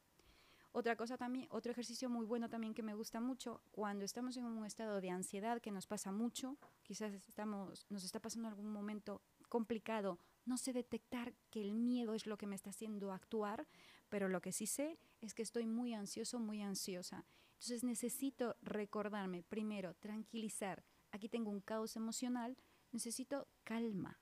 Otra 0.72 0.94
cosa 0.94 1.16
también, 1.16 1.48
otro 1.50 1.72
ejercicio 1.72 2.10
muy 2.10 2.26
bueno 2.26 2.50
también 2.50 2.74
que 2.74 2.82
me 2.82 2.92
gusta 2.92 3.18
mucho, 3.18 3.62
cuando 3.70 4.04
estamos 4.04 4.36
en 4.36 4.44
un 4.44 4.66
estado 4.66 5.00
de 5.00 5.08
ansiedad 5.08 5.62
que 5.62 5.70
nos 5.70 5.86
pasa 5.86 6.12
mucho, 6.12 6.58
quizás 6.82 7.14
estamos, 7.14 7.86
nos 7.88 8.04
está 8.04 8.20
pasando 8.20 8.48
algún 8.48 8.70
momento 8.70 9.22
complicado 9.48 10.18
no 10.44 10.58
sé 10.58 10.74
detectar 10.74 11.32
que 11.48 11.62
el 11.62 11.72
miedo 11.72 12.12
es 12.12 12.26
lo 12.26 12.36
que 12.36 12.46
me 12.46 12.56
está 12.56 12.68
haciendo 12.68 13.10
actuar, 13.10 13.66
pero 14.10 14.28
lo 14.28 14.42
que 14.42 14.52
sí 14.52 14.66
sé 14.66 14.98
es 15.22 15.32
que 15.32 15.42
estoy 15.42 15.66
muy 15.66 15.94
ansioso, 15.94 16.38
muy 16.38 16.60
ansiosa. 16.60 17.24
Entonces 17.54 17.84
necesito 17.84 18.54
recordarme, 18.60 19.44
primero, 19.44 19.94
tranquilizar. 19.94 20.84
Aquí 21.10 21.30
tengo 21.30 21.50
un 21.50 21.62
caos 21.62 21.96
emocional, 21.96 22.58
necesito 22.92 23.48
calma, 23.64 24.20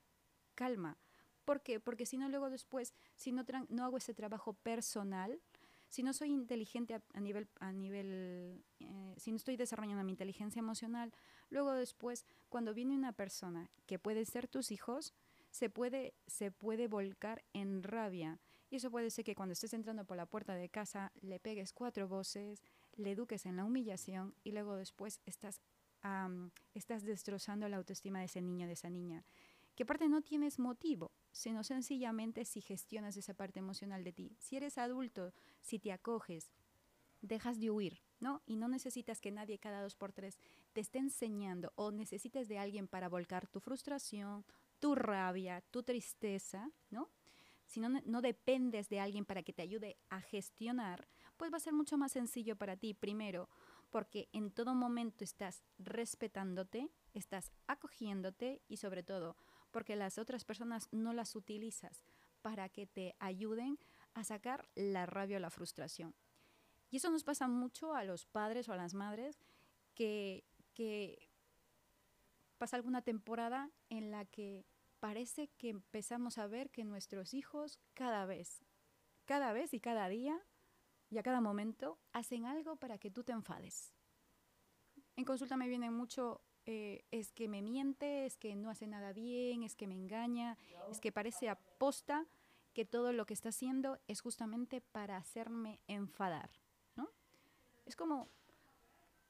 calma. 0.55 0.97
¿Por 1.45 1.61
qué? 1.61 1.79
Porque 1.79 2.05
si 2.05 2.17
no, 2.17 2.27
luego 2.27 2.49
después, 2.49 2.93
si 3.15 3.31
no, 3.31 3.45
no 3.69 3.85
hago 3.85 3.97
ese 3.97 4.13
trabajo 4.13 4.53
personal, 4.53 5.39
si 5.89 6.03
no 6.03 6.11
soy 6.11 6.31
inteligente 6.31 6.93
a, 6.93 7.19
nivel, 7.21 7.47
a 7.59 7.71
nivel 7.71 8.65
eh, 8.79 9.13
si 9.17 9.31
no 9.31 9.37
estoy 9.37 9.55
desarrollando 9.55 10.03
mi 10.03 10.11
inteligencia 10.11 10.59
emocional, 10.59 11.13
luego 11.49 11.71
después, 11.71 12.25
cuando 12.49 12.73
viene 12.73 12.95
una 12.95 13.13
persona 13.13 13.69
que 13.85 13.99
puede 13.99 14.25
ser 14.25 14.47
tus 14.47 14.71
hijos, 14.71 15.13
se 15.51 15.69
puede, 15.69 16.13
se 16.27 16.51
puede 16.51 16.89
volcar 16.89 17.45
en 17.53 17.81
rabia. 17.81 18.39
Y 18.69 18.75
eso 18.77 18.91
puede 18.91 19.09
ser 19.09 19.23
que 19.23 19.35
cuando 19.35 19.53
estés 19.53 19.73
entrando 19.73 20.03
por 20.03 20.17
la 20.17 20.25
puerta 20.25 20.55
de 20.55 20.67
casa 20.67 21.13
le 21.21 21.39
pegues 21.39 21.71
cuatro 21.71 22.09
voces, 22.09 22.61
le 22.97 23.11
eduques 23.11 23.45
en 23.45 23.55
la 23.55 23.63
humillación 23.63 24.35
y 24.43 24.51
luego 24.51 24.75
después 24.75 25.21
estás, 25.25 25.61
estás 26.73 27.03
destrozando 27.03 27.69
la 27.69 27.77
autoestima 27.77 28.19
de 28.19 28.25
ese 28.25 28.41
niño, 28.41 28.67
de 28.67 28.73
esa 28.73 28.89
niña. 28.89 29.23
Que 29.75 29.83
aparte 29.83 30.09
no 30.09 30.21
tienes 30.21 30.59
motivo, 30.59 31.11
sino 31.35 31.65
sencillamente 31.65 32.45
si 32.45 32.61
gestionas 32.61 33.17
esa 33.17 33.33
parte 33.33 33.59
emocional 33.59 34.05
de 34.05 34.13
ti. 34.13 34.37
Si 34.39 34.55
eres 34.55 34.77
adulto, 34.77 35.33
si 35.59 35.79
te 35.79 35.91
acoges, 35.91 36.53
dejas 37.21 37.59
de 37.59 37.69
huir, 37.71 37.99
¿no? 38.21 38.41
Y 38.45 38.55
no 38.55 38.69
necesitas 38.69 39.19
que 39.19 39.31
nadie 39.31 39.59
cada 39.59 39.81
dos 39.81 39.95
por 39.95 40.13
tres 40.13 40.39
te 40.71 40.79
esté 40.79 40.99
enseñando 40.99 41.73
o 41.75 41.91
necesites 41.91 42.47
de 42.47 42.57
alguien 42.57 42.87
para 42.87 43.09
volcar 43.09 43.47
tu 43.47 43.59
frustración, 43.59 44.45
tu 44.79 44.95
rabia, 44.95 45.61
tu 45.71 45.83
tristeza, 45.83 46.71
¿no? 46.89 47.09
Si 47.65 47.81
no, 47.81 47.89
no 47.89 48.21
dependes 48.21 48.87
de 48.87 49.01
alguien 49.01 49.25
para 49.25 49.43
que 49.43 49.51
te 49.51 49.61
ayude 49.61 49.97
a 50.09 50.21
gestionar, 50.21 51.05
pues 51.35 51.51
va 51.51 51.57
a 51.57 51.59
ser 51.59 51.73
mucho 51.73 51.97
más 51.97 52.13
sencillo 52.13 52.55
para 52.55 52.77
ti, 52.77 52.93
primero, 52.93 53.49
porque 53.89 54.29
en 54.31 54.51
todo 54.51 54.73
momento 54.73 55.25
estás 55.25 55.65
respetándote, 55.79 56.89
estás 57.13 57.51
acogiéndote 57.67 58.61
y 58.69 58.77
sobre 58.77 59.03
todo 59.03 59.35
porque 59.75 59.97
las 59.97 60.17
otras 60.17 60.45
personas 60.45 60.87
no 60.93 61.11
las 61.11 61.35
utilizas 61.35 62.05
para 62.41 62.69
que 62.69 62.87
te 62.87 63.13
ayuden 63.19 63.77
a 64.13 64.23
sacar 64.23 64.69
la 64.73 65.05
rabia 65.05 65.35
o 65.35 65.41
la 65.41 65.49
frustración. 65.49 66.15
Y 66.89 66.95
eso 66.95 67.09
nos 67.09 67.25
pasa 67.25 67.49
mucho 67.49 67.93
a 67.93 68.05
los 68.05 68.25
padres 68.25 68.69
o 68.69 68.71
a 68.71 68.77
las 68.77 68.93
madres 68.93 69.43
que 69.93 70.45
que 70.73 71.29
pasa 72.57 72.77
alguna 72.77 73.01
temporada 73.01 73.69
en 73.89 74.11
la 74.11 74.23
que 74.23 74.65
parece 75.01 75.49
que 75.57 75.71
empezamos 75.71 76.37
a 76.37 76.47
ver 76.47 76.69
que 76.69 76.85
nuestros 76.85 77.33
hijos 77.33 77.81
cada 77.95 78.25
vez, 78.25 78.63
cada 79.25 79.51
vez 79.51 79.73
y 79.73 79.81
cada 79.81 80.07
día 80.07 80.39
y 81.09 81.17
a 81.17 81.23
cada 81.23 81.41
momento 81.41 81.99
hacen 82.13 82.45
algo 82.45 82.77
para 82.77 82.97
que 82.97 83.11
tú 83.11 83.25
te 83.25 83.33
enfades. 83.33 83.93
En 85.17 85.25
consulta 85.25 85.57
me 85.57 85.67
vienen 85.67 85.93
mucho, 85.93 86.41
eh, 86.65 87.05
es 87.11 87.31
que 87.31 87.47
me 87.47 87.61
miente, 87.61 88.25
es 88.25 88.37
que 88.37 88.55
no 88.55 88.69
hace 88.69 88.87
nada 88.87 89.13
bien, 89.13 89.63
es 89.63 89.75
que 89.75 89.85
me 89.85 89.95
engaña, 89.95 90.57
es 90.89 90.99
que 90.99 91.11
parece 91.11 91.47
aposta 91.47 92.25
que 92.73 92.85
todo 92.85 93.13
lo 93.13 93.25
que 93.25 93.33
está 93.33 93.49
haciendo 93.49 93.99
es 94.07 94.21
justamente 94.21 94.81
para 94.81 95.15
hacerme 95.15 95.79
enfadar, 95.87 96.49
¿no? 96.95 97.09
Es 97.85 97.95
como, 97.95 98.29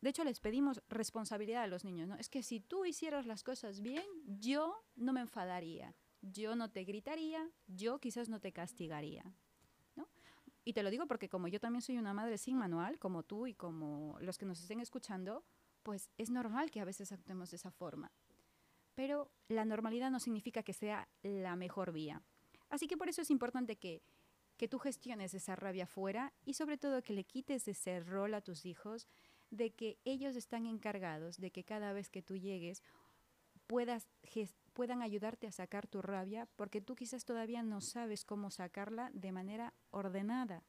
de 0.02 0.10
hecho 0.10 0.24
les 0.24 0.39
pedimos 0.39 0.82
responsabilidad 0.88 1.63
a 1.63 1.67
los 1.67 1.84
niños, 1.84 2.08
¿no? 2.08 2.15
Es 2.15 2.30
que 2.30 2.41
si 2.41 2.62
tú 2.62 2.86
hicieras 2.86 3.26
las 3.26 3.43
cosas 3.43 3.82
bien, 3.82 4.06
yo 4.26 4.82
no 4.95 5.12
me 5.12 5.21
enfadaría, 5.21 5.93
yo 6.21 6.56
no 6.56 6.71
te 6.71 6.86
gritaría, 6.86 7.52
yo 7.67 8.00
quizás 8.00 8.30
no 8.30 8.39
te 8.39 8.54
castigaría, 8.54 9.24
¿no? 9.95 10.08
Y 10.63 10.74
te 10.74 10.84
lo 10.84 10.89
digo 10.89 11.06
porque 11.06 11.30
como 11.30 11.50
yo 11.50 11.60
también 11.60 11.82
soy 11.82 11.98
una 11.98 12.13
madre 12.13 12.38
sin 12.38 12.58
manual, 12.58 12.98
como 12.98 13.24
tú 13.24 13.45
y 13.45 13.54
como 13.54 14.17
los 14.21 14.38
que 14.38 14.45
nos 14.45 14.62
estén 14.62 14.80
escuchando, 14.80 15.43
pues 15.86 16.10
es 16.17 16.32
normal 16.32 16.71
que 16.71 16.82
a 16.82 16.86
veces 16.86 17.12
actuemos 17.12 17.52
de 17.52 17.58
esa 17.58 17.69
forma. 17.69 18.12
Pero 18.95 19.30
la 19.48 19.65
normalidad 19.65 20.10
no 20.10 20.19
significa 20.19 20.63
que 20.63 20.74
sea 20.74 21.08
la 21.21 21.56
mejor 21.56 21.91
vía. 21.91 22.24
Así 22.69 22.88
que 22.88 22.98
por 22.98 23.08
eso 23.08 23.21
es 23.21 23.30
importante 23.30 23.76
que, 23.76 24.02
que 24.58 24.67
tú 24.67 24.80
gestiones 24.80 25.36
esa 25.36 25.56
rabia 25.56 25.86
fuera 25.86 26.34
y 26.43 26.56
sobre 26.56 26.80
todo 26.80 27.04
que 27.04 27.13
le 27.13 27.24
quites 27.24 27.67
ese 27.67 28.00
rol 28.00 28.34
a 28.34 28.41
tus 28.41 28.65
hijos 28.65 29.08
de 29.52 29.76
que 29.76 30.00
ellos 30.06 30.36
están 30.36 30.65
encargados 30.65 31.38
de 31.38 31.52
que 31.52 31.63
cada 31.63 31.93
vez 31.93 32.10
que 32.10 32.24
tú 32.24 32.36
llegues 32.36 32.82
puedas 33.67 34.08
puedan 34.74 35.04
ayudarte 35.04 35.45
a 35.45 35.52
sacar 35.52 35.86
tu 35.86 36.02
rabia 36.02 36.48
porque 36.56 36.82
tú 36.82 36.95
quizás 36.95 37.26
todavía 37.26 37.62
no 37.62 37.80
sabes 37.80 38.26
cómo 38.26 38.50
sacarla 38.50 39.12
de 39.13 39.32
manera 39.32 39.76
ordenada, 39.91 40.63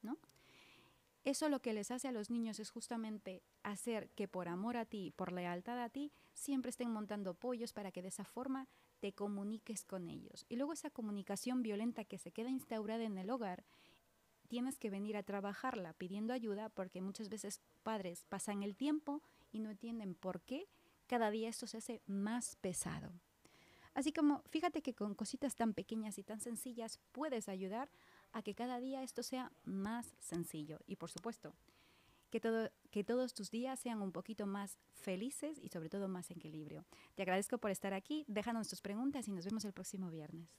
¿no? 0.00 0.18
Eso 1.24 1.48
lo 1.48 1.60
que 1.60 1.72
les 1.72 1.90
hace 1.90 2.06
a 2.06 2.12
los 2.12 2.28
niños 2.28 2.60
es 2.60 2.70
justamente 2.70 3.42
hacer 3.62 4.10
que 4.10 4.28
por 4.28 4.46
amor 4.46 4.76
a 4.76 4.84
ti, 4.84 5.10
por 5.16 5.32
lealtad 5.32 5.82
a 5.82 5.88
ti, 5.88 6.12
siempre 6.34 6.68
estén 6.68 6.90
montando 6.90 7.32
pollos 7.32 7.72
para 7.72 7.90
que 7.90 8.02
de 8.02 8.08
esa 8.08 8.26
forma 8.26 8.68
te 9.00 9.14
comuniques 9.14 9.84
con 9.84 10.10
ellos. 10.10 10.44
Y 10.50 10.56
luego 10.56 10.74
esa 10.74 10.90
comunicación 10.90 11.62
violenta 11.62 12.04
que 12.04 12.18
se 12.18 12.30
queda 12.30 12.50
instaurada 12.50 13.04
en 13.04 13.16
el 13.16 13.30
hogar, 13.30 13.64
tienes 14.48 14.78
que 14.78 14.90
venir 14.90 15.16
a 15.16 15.22
trabajarla 15.22 15.94
pidiendo 15.94 16.34
ayuda 16.34 16.68
porque 16.68 17.00
muchas 17.00 17.30
veces 17.30 17.62
padres 17.82 18.26
pasan 18.28 18.62
el 18.62 18.76
tiempo 18.76 19.22
y 19.50 19.60
no 19.60 19.70
entienden 19.70 20.14
por 20.14 20.42
qué 20.42 20.68
cada 21.06 21.30
día 21.30 21.48
esto 21.48 21.66
se 21.66 21.78
hace 21.78 22.02
más 22.06 22.56
pesado. 22.56 23.12
Así 23.94 24.12
como 24.12 24.42
fíjate 24.50 24.82
que 24.82 24.94
con 24.94 25.14
cositas 25.14 25.54
tan 25.54 25.72
pequeñas 25.72 26.18
y 26.18 26.24
tan 26.24 26.40
sencillas 26.40 26.98
puedes 27.12 27.48
ayudar 27.48 27.88
a 28.34 28.42
que 28.42 28.54
cada 28.54 28.80
día 28.80 29.02
esto 29.02 29.22
sea 29.22 29.50
más 29.64 30.14
sencillo. 30.18 30.80
Y 30.86 30.96
por 30.96 31.10
supuesto, 31.10 31.54
que, 32.30 32.40
todo, 32.40 32.68
que 32.90 33.04
todos 33.04 33.32
tus 33.32 33.50
días 33.50 33.78
sean 33.78 34.02
un 34.02 34.10
poquito 34.10 34.44
más 34.44 34.76
felices 34.92 35.58
y 35.62 35.68
sobre 35.68 35.88
todo 35.88 36.08
más 36.08 36.30
equilibrio. 36.30 36.84
Te 37.14 37.22
agradezco 37.22 37.58
por 37.58 37.70
estar 37.70 37.94
aquí, 37.94 38.24
déjanos 38.26 38.68
tus 38.68 38.82
preguntas 38.82 39.28
y 39.28 39.32
nos 39.32 39.44
vemos 39.44 39.64
el 39.64 39.72
próximo 39.72 40.10
viernes. 40.10 40.50